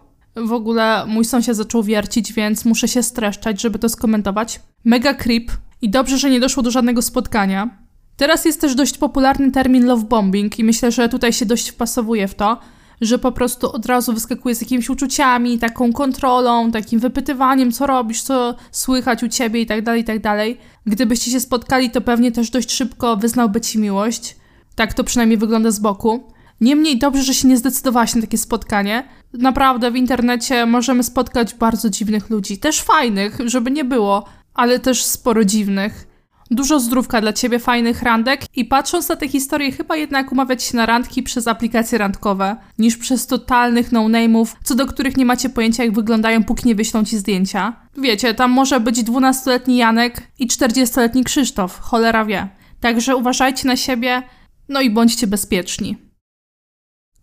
W 0.45 0.53
ogóle 0.53 1.05
mój 1.07 1.25
sąsiad 1.25 1.55
zaczął 1.55 1.83
wiercić, 1.83 2.33
więc 2.33 2.65
muszę 2.65 2.87
się 2.87 3.03
streszczać, 3.03 3.61
żeby 3.61 3.79
to 3.79 3.89
skomentować. 3.89 4.59
Mega 4.85 5.13
creep 5.13 5.51
i 5.81 5.89
dobrze, 5.89 6.17
że 6.17 6.29
nie 6.29 6.39
doszło 6.39 6.63
do 6.63 6.71
żadnego 6.71 7.01
spotkania. 7.01 7.69
Teraz 8.17 8.45
jest 8.45 8.61
też 8.61 8.75
dość 8.75 8.97
popularny 8.97 9.51
termin 9.51 9.85
love 9.85 10.05
bombing 10.05 10.59
i 10.59 10.63
myślę, 10.63 10.91
że 10.91 11.09
tutaj 11.09 11.33
się 11.33 11.45
dość 11.45 11.69
wpasowuje 11.69 12.27
w 12.27 12.35
to, 12.35 12.59
że 13.01 13.19
po 13.19 13.31
prostu 13.31 13.71
od 13.71 13.85
razu 13.85 14.13
wyskakuje 14.13 14.55
z 14.55 14.61
jakimiś 14.61 14.89
uczuciami, 14.89 15.59
taką 15.59 15.93
kontrolą, 15.93 16.71
takim 16.71 16.99
wypytywaniem, 16.99 17.71
co 17.71 17.87
robisz, 17.87 18.21
co 18.21 18.55
słychać 18.71 19.23
u 19.23 19.27
ciebie 19.27 19.61
i 19.61 19.65
tak 19.65 19.83
dalej, 19.83 20.01
i 20.01 20.03
tak 20.03 20.21
dalej. 20.21 20.57
Gdybyście 20.85 21.31
się 21.31 21.39
spotkali, 21.39 21.89
to 21.89 22.01
pewnie 22.01 22.31
też 22.31 22.49
dość 22.49 22.71
szybko 22.71 23.17
wyznałby 23.17 23.61
ci 23.61 23.79
miłość. 23.79 24.35
Tak 24.75 24.93
to 24.93 25.03
przynajmniej 25.03 25.37
wygląda 25.37 25.71
z 25.71 25.79
boku. 25.79 26.23
Niemniej 26.61 26.97
dobrze, 26.97 27.23
że 27.23 27.33
się 27.33 27.47
nie 27.47 27.57
zdecydowałaś 27.57 28.15
na 28.15 28.21
takie 28.21 28.37
spotkanie. 28.37 29.03
Naprawdę 29.33 29.91
w 29.91 29.95
internecie 29.95 30.65
możemy 30.65 31.03
spotkać 31.03 31.53
bardzo 31.53 31.89
dziwnych 31.89 32.29
ludzi, 32.29 32.57
też 32.57 32.81
fajnych, 32.81 33.37
żeby 33.45 33.71
nie 33.71 33.85
było, 33.85 34.25
ale 34.53 34.79
też 34.79 35.03
sporo 35.03 35.45
dziwnych. 35.45 36.07
Dużo 36.51 36.79
zdrówka 36.79 37.21
dla 37.21 37.33
ciebie, 37.33 37.59
fajnych 37.59 38.01
randek 38.01 38.41
i 38.55 38.65
patrząc 38.65 39.09
na 39.09 39.15
te 39.15 39.27
historie, 39.27 39.71
chyba 39.71 39.95
jednak 39.95 40.31
umawiać 40.31 40.63
się 40.63 40.77
na 40.77 40.85
randki 40.85 41.23
przez 41.23 41.47
aplikacje 41.47 41.97
randkowe, 41.97 42.55
niż 42.77 42.97
przez 42.97 43.27
totalnych 43.27 43.91
no-name'ów, 43.91 44.55
co 44.63 44.75
do 44.75 44.85
których 44.85 45.17
nie 45.17 45.25
macie 45.25 45.49
pojęcia 45.49 45.83
jak 45.83 45.93
wyglądają, 45.93 46.43
póki 46.43 46.67
nie 46.67 46.75
wyślą 46.75 47.05
ci 47.05 47.17
zdjęcia. 47.17 47.75
Wiecie, 47.97 48.33
tam 48.33 48.51
może 48.51 48.79
być 48.79 48.97
12-letni 48.97 49.77
Janek 49.77 50.27
i 50.39 50.47
40-letni 50.47 51.23
Krzysztof, 51.23 51.79
cholera 51.79 52.25
wie. 52.25 52.47
Także 52.79 53.15
uważajcie 53.15 53.67
na 53.67 53.75
siebie, 53.77 54.23
no 54.69 54.81
i 54.81 54.89
bądźcie 54.89 55.27
bezpieczni. 55.27 56.08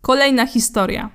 Kolejna 0.01 0.45
historia. 0.45 1.09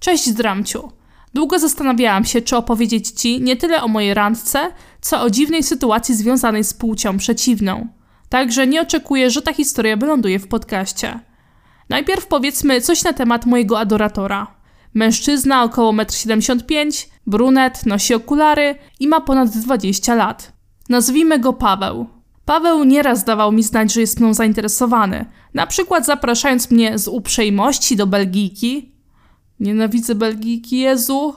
Cześć 0.00 0.32
Dramciu. 0.32 0.92
Długo 1.34 1.58
zastanawiałam 1.58 2.24
się, 2.24 2.42
czy 2.42 2.56
opowiedzieć 2.56 3.10
Ci 3.10 3.40
nie 3.40 3.56
tyle 3.56 3.82
o 3.82 3.88
mojej 3.88 4.14
randce, 4.14 4.72
co 5.00 5.22
o 5.22 5.30
dziwnej 5.30 5.62
sytuacji 5.62 6.14
związanej 6.14 6.64
z 6.64 6.74
płcią 6.74 7.18
przeciwną. 7.18 7.88
Także 8.28 8.66
nie 8.66 8.80
oczekuję, 8.80 9.30
że 9.30 9.42
ta 9.42 9.52
historia 9.52 9.96
wyląduje 9.96 10.38
w 10.38 10.48
podcaście. 10.48 11.20
Najpierw 11.88 12.26
powiedzmy 12.26 12.80
coś 12.80 13.04
na 13.04 13.12
temat 13.12 13.46
mojego 13.46 13.78
adoratora. 13.78 14.46
Mężczyzna 14.94 15.62
około 15.62 15.92
1,75 15.92 16.76
m, 16.76 16.90
brunet, 17.26 17.86
nosi 17.86 18.14
okulary 18.14 18.74
i 19.00 19.08
ma 19.08 19.20
ponad 19.20 19.48
20 19.48 20.14
lat. 20.14 20.52
Nazwijmy 20.88 21.38
go 21.38 21.52
Paweł. 21.52 22.17
Paweł 22.48 22.84
nieraz 22.84 23.24
dawał 23.24 23.52
mi 23.52 23.62
znać, 23.62 23.92
że 23.92 24.00
jest 24.00 24.20
mną 24.20 24.34
zainteresowany, 24.34 25.24
na 25.54 25.66
przykład 25.66 26.06
zapraszając 26.06 26.70
mnie 26.70 26.98
z 26.98 27.08
uprzejmości 27.08 27.96
do 27.96 28.06
Belgijki, 28.06 28.92
Nienawidzę 29.60 30.14
Belgijki, 30.14 30.78
Jezu. 30.78 31.34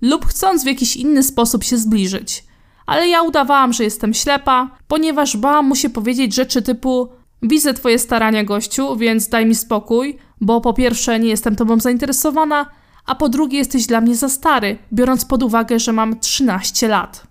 Lub 0.00 0.26
chcąc 0.26 0.64
w 0.64 0.66
jakiś 0.66 0.96
inny 0.96 1.22
sposób 1.22 1.64
się 1.64 1.78
zbliżyć. 1.78 2.44
Ale 2.86 3.08
ja 3.08 3.22
udawałam, 3.22 3.72
że 3.72 3.84
jestem 3.84 4.14
ślepa, 4.14 4.70
ponieważ 4.88 5.36
bałam 5.36 5.66
mu 5.66 5.76
się 5.76 5.90
powiedzieć 5.90 6.34
rzeczy 6.34 6.62
typu 6.62 7.08
Widzę 7.42 7.74
twoje 7.74 7.98
starania, 7.98 8.44
gościu, 8.44 8.96
więc 8.96 9.28
daj 9.28 9.46
mi 9.46 9.54
spokój, 9.54 10.18
bo 10.40 10.60
po 10.60 10.74
pierwsze 10.74 11.18
nie 11.18 11.28
jestem 11.28 11.56
tobą 11.56 11.80
zainteresowana, 11.80 12.66
a 13.06 13.14
po 13.14 13.28
drugie 13.28 13.58
jesteś 13.58 13.86
dla 13.86 14.00
mnie 14.00 14.16
za 14.16 14.28
stary, 14.28 14.78
biorąc 14.92 15.24
pod 15.24 15.42
uwagę, 15.42 15.78
że 15.78 15.92
mam 15.92 16.20
13 16.20 16.88
lat. 16.88 17.28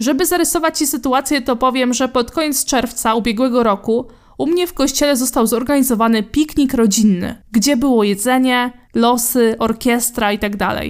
Żeby 0.00 0.26
zarysować 0.26 0.78
ci 0.78 0.86
sytuację, 0.86 1.42
to 1.42 1.56
powiem, 1.56 1.94
że 1.94 2.08
pod 2.08 2.30
koniec 2.30 2.64
czerwca 2.64 3.14
ubiegłego 3.14 3.62
roku 3.62 4.06
u 4.38 4.46
mnie 4.46 4.66
w 4.66 4.74
kościele 4.74 5.16
został 5.16 5.46
zorganizowany 5.46 6.22
piknik 6.22 6.74
rodzinny, 6.74 7.42
gdzie 7.52 7.76
było 7.76 8.04
jedzenie, 8.04 8.72
losy, 8.94 9.56
orkiestra 9.58 10.32
itd. 10.32 10.58
Tak 10.58 10.84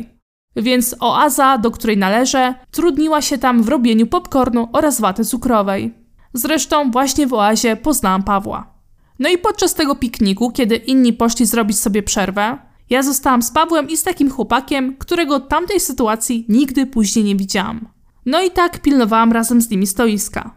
Więc 0.57 0.97
oaza, 1.01 1.59
do 1.59 1.71
której 1.71 1.97
należę, 1.97 2.55
trudniła 2.71 3.23
się 3.23 3.39
tam 3.39 3.63
w 3.63 3.69
robieniu 3.69 4.07
popcornu 4.07 4.69
oraz 4.73 5.01
waty 5.01 5.25
cukrowej. 5.25 5.95
Zresztą 6.35 6.91
właśnie 6.91 7.27
w 7.27 7.35
oazie 7.35 7.77
poznałam 7.77 8.23
Pawła. 8.23 8.75
No 9.19 9.29
i 9.29 9.39
podczas 9.39 9.75
tego 9.75 9.95
pikniku, 9.95 10.51
kiedy 10.51 10.77
inni 10.77 11.13
poszli 11.13 11.47
zrobić 11.47 11.79
sobie 11.79 12.03
przerwę, 12.03 12.59
ja 12.91 13.03
zostałam 13.03 13.43
z 13.43 13.51
Pawłem 13.51 13.89
i 13.89 13.97
z 13.97 14.03
takim 14.03 14.31
chłopakiem, 14.31 14.97
którego 14.97 15.41
tamtej 15.41 15.81
sytuacji 15.81 16.47
nigdy 16.49 16.87
później 16.87 17.25
nie 17.25 17.37
widziałam. 17.37 17.98
No 18.29 18.43
i 18.43 18.51
tak 18.51 18.83
pilnowałam 18.83 19.33
razem 19.33 19.61
z 19.61 19.71
nimi 19.71 19.87
stoiska. 19.87 20.51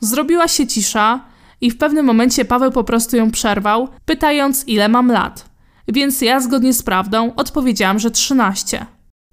Zrobiła 0.00 0.48
się 0.48 0.66
cisza 0.66 1.24
i 1.60 1.70
w 1.70 1.78
pewnym 1.78 2.06
momencie 2.06 2.44
Paweł 2.44 2.72
po 2.72 2.84
prostu 2.84 3.16
ją 3.16 3.30
przerwał, 3.30 3.88
pytając 4.04 4.68
ile 4.68 4.88
mam 4.88 5.12
lat 5.12 5.48
więc 5.88 6.20
ja 6.20 6.40
zgodnie 6.40 6.74
z 6.74 6.82
prawdą 6.82 7.34
odpowiedziałam, 7.36 7.98
że 7.98 8.10
13. 8.10 8.86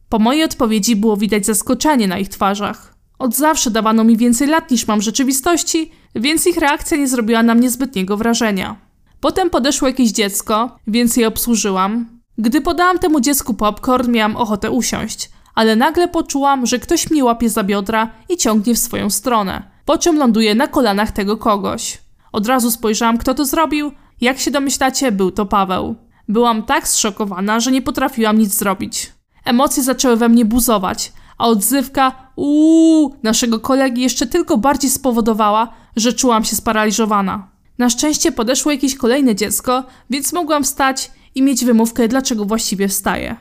Po 0.10 0.20
mojej 0.20 0.44
odpowiedzi 0.44 0.96
było 0.96 1.18
widać 1.18 1.46
zaskoczenie 1.46 2.08
na 2.08 2.20
ich 2.20 2.30
twarzach. 2.30 2.96
Od 3.20 3.36
zawsze 3.36 3.72
dawano 3.72 4.04
mi 4.04 4.18
więcej 4.18 4.48
lat 4.48 4.72
niż 4.72 4.88
mam 4.88 5.00
w 5.00 5.04
rzeczywistości, 5.04 5.92
więc 6.16 6.48
ich 6.48 6.58
reakcja 6.58 6.98
nie 6.98 7.08
zrobiła 7.08 7.44
na 7.44 7.56
mnie 7.56 7.70
zbytniego 7.70 8.18
wrażenia. 8.18 8.76
Potem 9.20 9.50
podeszło 9.50 9.88
jakieś 9.88 10.12
dziecko, 10.12 10.78
więc 10.88 11.18
je 11.18 11.28
obsłużyłam. 11.28 12.20
Gdy 12.38 12.62
podałam 12.62 13.00
temu 13.00 13.22
dziecku 13.22 13.54
popcorn, 13.54 14.12
miałam 14.12 14.36
ochotę 14.36 14.72
usiąść, 14.72 15.30
ale 15.56 15.76
nagle 15.76 16.08
poczułam, 16.08 16.66
że 16.66 16.80
ktoś 16.80 17.12
mnie 17.12 17.24
łapie 17.24 17.50
za 17.50 17.64
biodra 17.64 18.10
i 18.30 18.38
ciągnie 18.38 18.76
w 18.76 18.80
swoją 18.80 19.10
stronę, 19.10 19.64
po 19.86 19.98
czym 19.98 20.18
ląduje 20.18 20.56
na 20.56 20.68
kolanach 20.68 21.12
tego 21.12 21.38
kogoś. 21.38 21.98
Od 22.32 22.48
razu 22.48 22.72
spojrzałam, 22.72 23.18
kto 23.18 23.34
to 23.34 23.46
zrobił. 23.46 23.92
Jak 24.22 24.40
się 24.40 24.52
domyślacie, 24.52 25.12
był 25.12 25.32
to 25.32 25.46
Paweł. 25.46 25.96
Byłam 26.28 26.64
tak 26.64 26.88
zszokowana, 26.88 27.60
że 27.60 27.72
nie 27.72 27.82
potrafiłam 27.82 28.38
nic 28.38 28.54
zrobić. 28.54 29.12
Emocje 29.46 29.84
zaczęły 29.84 30.18
we 30.18 30.30
mnie 30.30 30.46
buzować, 30.46 31.14
a 31.38 31.48
odzywka 31.48 32.12
uuu 32.36 33.16
naszego 33.24 33.60
kolegi 33.60 34.02
jeszcze 34.02 34.28
tylko 34.28 34.58
bardziej 34.58 34.90
spowodowała, 34.90 35.74
że 35.96 36.14
czułam 36.14 36.44
się 36.44 36.56
sparaliżowana. 36.56 37.48
Na 37.78 37.90
szczęście 37.90 38.32
podeszło 38.32 38.72
jakieś 38.72 38.96
kolejne 38.96 39.36
dziecko, 39.36 39.84
więc 40.10 40.34
mogłam 40.34 40.64
wstać 40.64 41.12
i 41.36 41.42
mieć 41.42 41.66
wymówkę, 41.66 42.08
dlaczego 42.08 42.46
właściwie 42.46 42.88
wstaję. 42.88 43.36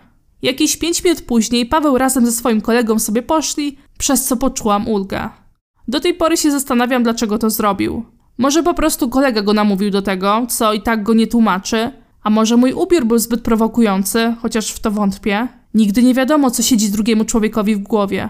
Jakieś 0.45 0.77
pięć 0.77 1.05
minut 1.05 1.21
później 1.21 1.67
Paweł 1.67 1.99
razem 1.99 2.27
ze 2.27 2.33
swoim 2.33 2.61
kolegą 2.61 2.99
sobie 2.99 3.23
poszli, 3.23 3.79
przez 3.99 4.25
co 4.25 4.37
poczułam 4.37 4.89
ulgę. 4.89 5.29
Do 5.89 6.01
tej 6.01 6.15
pory 6.15 6.37
się 6.37 6.51
zastanawiam, 6.51 7.03
dlaczego 7.03 7.39
to 7.39 7.51
zrobił. 7.51 8.05
Może 8.39 8.63
po 8.63 8.75
prostu 8.75 9.09
kolega 9.09 9.43
go 9.43 9.53
namówił 9.53 9.91
do 9.91 10.03
tego, 10.03 10.47
co 10.49 10.73
i 10.73 10.83
tak 10.83 11.03
go 11.03 11.15
nie 11.15 11.27
tłumaczy, 11.27 11.91
a 12.23 12.31
może 12.31 12.57
mój 12.57 12.73
ubiór 12.73 13.05
był 13.05 13.19
zbyt 13.19 13.41
prowokujący, 13.41 14.35
chociaż 14.43 14.71
w 14.71 14.81
to 14.81 14.91
wątpię. 14.91 15.49
Nigdy 15.75 16.03
nie 16.03 16.15
wiadomo, 16.15 16.51
co 16.51 16.63
siedzi 16.63 16.91
drugiemu 16.91 17.25
człowiekowi 17.25 17.77
w 17.77 17.83
głowie. 17.83 18.29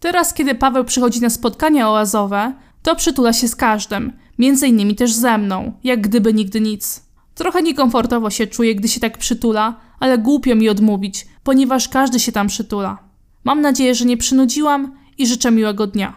Teraz, 0.00 0.34
kiedy 0.34 0.54
Paweł 0.54 0.84
przychodzi 0.84 1.20
na 1.20 1.30
spotkania 1.30 1.90
oazowe, 1.90 2.54
to 2.82 2.96
przytula 2.96 3.32
się 3.32 3.48
z 3.48 3.56
każdym, 3.56 4.12
między 4.38 4.68
innymi 4.68 4.94
też 4.94 5.12
ze 5.12 5.38
mną, 5.38 5.72
jak 5.84 6.00
gdyby 6.00 6.34
nigdy 6.34 6.60
nic. 6.60 7.02
Trochę 7.34 7.62
niekomfortowo 7.62 8.30
się 8.30 8.46
czuję, 8.46 8.74
gdy 8.74 8.88
się 8.88 9.00
tak 9.00 9.18
przytula, 9.18 9.80
ale 10.02 10.18
głupio 10.18 10.54
mi 10.54 10.68
odmówić, 10.68 11.26
ponieważ 11.44 11.88
każdy 11.88 12.20
się 12.20 12.32
tam 12.32 12.46
przytula. 12.46 12.98
Mam 13.44 13.60
nadzieję, 13.60 13.94
że 13.94 14.04
nie 14.04 14.16
przynudziłam 14.16 14.96
i 15.18 15.26
życzę 15.26 15.50
miłego 15.50 15.86
dnia. 15.86 16.12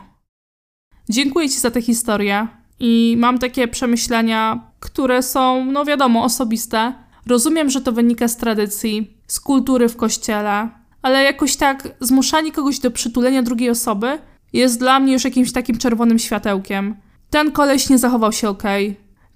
Dziękuję 1.10 1.50
Ci 1.50 1.60
za 1.60 1.72
tę 1.72 1.82
historię 1.82 2.48
i 2.80 3.16
mam 3.18 3.38
takie 3.38 3.68
przemyślenia, 3.68 4.72
które 4.80 5.24
są, 5.24 5.66
no 5.66 5.86
wiadomo, 5.86 6.24
osobiste. 6.24 6.94
Rozumiem, 7.28 7.70
że 7.70 7.82
to 7.82 7.92
wynika 7.92 8.28
z 8.28 8.38
tradycji, 8.38 9.18
z 9.28 9.40
kultury 9.40 9.90
w 9.90 9.96
kościele, 9.98 10.70
ale 11.02 11.24
jakoś 11.24 11.56
tak 11.56 11.88
zmuszanie 12.00 12.52
kogoś 12.52 12.80
do 12.80 12.92
przytulenia 12.92 13.44
drugiej 13.44 13.70
osoby 13.70 14.20
jest 14.54 14.80
dla 14.80 15.00
mnie 15.00 15.14
już 15.14 15.24
jakimś 15.24 15.52
takim 15.52 15.78
czerwonym 15.78 16.20
światełkiem. 16.20 16.96
Ten 17.30 17.52
koleś 17.52 17.90
nie 17.90 17.98
zachował 17.98 18.32
się 18.32 18.50
ok. 18.50 18.64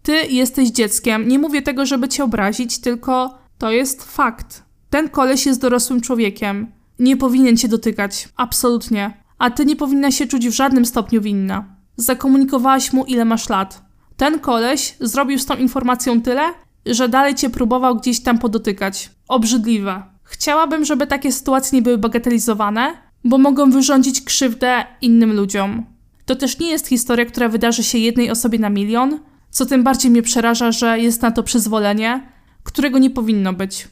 Ty 0.04 0.14
jesteś 0.14 0.70
dzieckiem. 0.70 1.28
Nie 1.28 1.40
mówię 1.40 1.62
tego, 1.62 1.86
żeby 1.86 2.08
cię 2.08 2.24
obrazić, 2.24 2.80
tylko 2.80 3.40
to 3.60 3.72
jest 3.72 4.04
fakt. 4.04 4.64
Ten 4.90 5.10
koleś 5.10 5.46
jest 5.46 5.62
dorosłym 5.62 6.02
człowiekiem. 6.02 6.72
Nie 7.00 7.18
powinien 7.18 7.58
cię 7.58 7.68
dotykać. 7.68 8.30
Absolutnie. 8.36 9.24
A 9.38 9.50
ty 9.50 9.66
nie 9.66 9.76
powinna 9.76 10.12
się 10.12 10.28
czuć 10.28 10.48
w 10.48 10.52
żadnym 10.52 10.86
stopniu 10.86 11.22
winna. 11.22 11.66
Zakomunikowałaś 11.96 12.94
mu, 12.94 13.06
ile 13.06 13.26
masz 13.26 13.50
lat. 13.50 13.82
Ten 14.18 14.40
koleś 14.40 14.96
zrobił 15.00 15.40
z 15.40 15.46
tą 15.46 15.56
informacją 15.56 16.22
tyle, 16.22 16.42
że 16.86 17.10
dalej 17.10 17.36
cię 17.36 17.50
próbował 17.50 17.96
gdzieś 17.96 18.24
tam 18.24 18.38
podotykać. 18.38 19.12
Obrzydliwe. 19.28 20.04
Chciałabym, 20.24 20.86
żeby 20.86 21.08
takie 21.08 21.32
sytuacje 21.32 21.78
nie 21.78 21.82
były 21.82 21.98
bagatelizowane, 21.98 22.94
bo 23.24 23.38
mogą 23.38 23.72
wyrządzić 23.72 24.22
krzywdę 24.22 24.86
innym 25.02 25.34
ludziom. 25.34 25.86
To 26.26 26.36
też 26.36 26.60
nie 26.60 26.72
jest 26.72 26.88
historia, 26.88 27.26
która 27.26 27.50
wydarzy 27.50 27.84
się 27.84 27.98
jednej 27.98 28.32
osobie 28.32 28.60
na 28.60 28.70
milion, 28.70 29.20
co 29.50 29.66
tym 29.66 29.84
bardziej 29.84 30.12
mnie 30.12 30.22
przeraża, 30.22 30.72
że 30.72 31.00
jest 31.00 31.22
na 31.22 31.32
to 31.32 31.44
przyzwolenie, 31.44 32.39
którego 32.70 33.00
nie 33.00 33.10
powinno 33.10 33.54
być. 33.54 33.88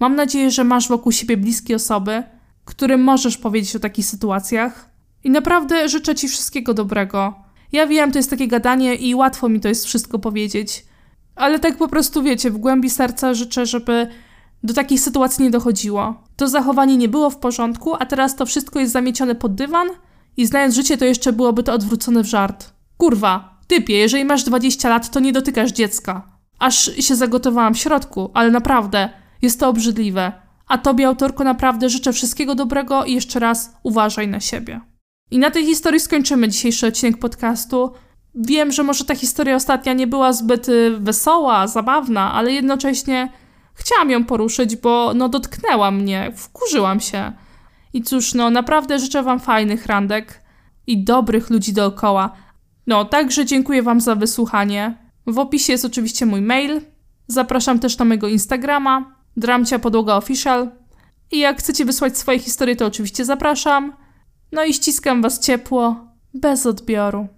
Mam 0.00 0.16
nadzieję, 0.16 0.50
że 0.50 0.64
masz 0.64 0.88
wokół 0.88 1.12
siebie 1.12 1.36
bliskie 1.36 1.76
osoby, 1.76 2.22
którym 2.64 3.00
możesz 3.02 3.38
powiedzieć 3.38 3.76
o 3.76 3.78
takich 3.78 4.06
sytuacjach. 4.06 4.90
I 5.24 5.30
naprawdę 5.30 5.88
życzę 5.88 6.14
Ci 6.14 6.28
wszystkiego 6.28 6.74
dobrego. 6.74 7.34
Ja 7.72 7.86
wiem, 7.86 8.12
to 8.12 8.18
jest 8.18 8.30
takie 8.30 8.48
gadanie 8.48 8.94
i 8.94 9.14
łatwo 9.14 9.48
mi 9.48 9.60
to 9.60 9.68
jest 9.68 9.84
wszystko 9.84 10.18
powiedzieć, 10.18 10.86
ale 11.36 11.58
tak 11.58 11.76
po 11.76 11.88
prostu 11.88 12.22
wiecie, 12.22 12.50
w 12.50 12.58
głębi 12.58 12.90
serca 12.90 13.34
życzę, 13.34 13.66
żeby 13.66 14.06
do 14.62 14.74
takich 14.74 15.00
sytuacji 15.00 15.44
nie 15.44 15.50
dochodziło. 15.50 16.22
To 16.36 16.48
zachowanie 16.48 16.96
nie 16.96 17.08
było 17.08 17.30
w 17.30 17.36
porządku, 17.36 17.94
a 17.94 18.06
teraz 18.06 18.36
to 18.36 18.46
wszystko 18.46 18.80
jest 18.80 18.92
zamiecione 18.92 19.34
pod 19.34 19.54
dywan 19.54 19.88
i 20.36 20.46
znając 20.46 20.74
życie, 20.74 20.96
to 20.96 21.04
jeszcze 21.04 21.32
byłoby 21.32 21.62
to 21.62 21.72
odwrócone 21.72 22.22
w 22.22 22.26
żart. 22.26 22.72
Kurwa, 22.96 23.60
typie, 23.66 23.94
jeżeli 23.94 24.24
masz 24.24 24.44
20 24.44 24.88
lat, 24.88 25.10
to 25.10 25.20
nie 25.20 25.32
dotykasz 25.32 25.72
dziecka. 25.72 26.37
Aż 26.58 26.90
się 27.00 27.16
zagotowałam 27.16 27.74
w 27.74 27.78
środku, 27.78 28.30
ale 28.34 28.50
naprawdę, 28.50 29.10
jest 29.42 29.60
to 29.60 29.68
obrzydliwe. 29.68 30.32
A 30.68 30.78
tobie, 30.78 31.06
autorko, 31.06 31.44
naprawdę 31.44 31.88
życzę 31.88 32.12
wszystkiego 32.12 32.54
dobrego 32.54 33.04
i 33.04 33.14
jeszcze 33.14 33.38
raz 33.38 33.76
uważaj 33.82 34.28
na 34.28 34.40
siebie. 34.40 34.80
I 35.30 35.38
na 35.38 35.50
tej 35.50 35.66
historii 35.66 36.00
skończymy 36.00 36.48
dzisiejszy 36.48 36.86
odcinek 36.86 37.18
podcastu. 37.18 37.92
Wiem, 38.34 38.72
że 38.72 38.82
może 38.82 39.04
ta 39.04 39.14
historia 39.14 39.56
ostatnia 39.56 39.92
nie 39.92 40.06
była 40.06 40.32
zbyt 40.32 40.68
y, 40.68 40.96
wesoła, 41.00 41.66
zabawna, 41.66 42.32
ale 42.32 42.52
jednocześnie 42.52 43.32
chciałam 43.74 44.10
ją 44.10 44.24
poruszyć, 44.24 44.76
bo 44.76 45.12
no 45.14 45.28
dotknęła 45.28 45.90
mnie, 45.90 46.32
wkurzyłam 46.36 47.00
się. 47.00 47.32
I 47.92 48.02
cóż, 48.02 48.34
no 48.34 48.50
naprawdę 48.50 48.98
życzę 48.98 49.22
Wam 49.22 49.40
fajnych 49.40 49.86
randek 49.86 50.42
i 50.86 51.04
dobrych 51.04 51.50
ludzi 51.50 51.72
dookoła. 51.72 52.32
No, 52.86 53.04
także 53.04 53.44
dziękuję 53.44 53.82
Wam 53.82 54.00
za 54.00 54.14
wysłuchanie. 54.14 55.07
W 55.28 55.38
opisie 55.38 55.72
jest 55.72 55.84
oczywiście 55.84 56.26
mój 56.26 56.40
mail. 56.40 56.80
Zapraszam 57.26 57.78
też 57.78 57.98
na 57.98 58.04
mojego 58.04 58.28
Instagrama, 58.28 59.14
Dramcia 59.36 59.78
Podłoga 59.78 60.16
Official. 60.16 60.70
I 61.30 61.38
jak 61.38 61.58
chcecie 61.58 61.84
wysłać 61.84 62.18
swoje 62.18 62.38
historie, 62.38 62.76
to 62.76 62.86
oczywiście 62.86 63.24
zapraszam. 63.24 63.92
No 64.52 64.64
i 64.64 64.74
ściskam 64.74 65.22
Was 65.22 65.40
ciepło, 65.40 66.08
bez 66.34 66.66
odbioru. 66.66 67.28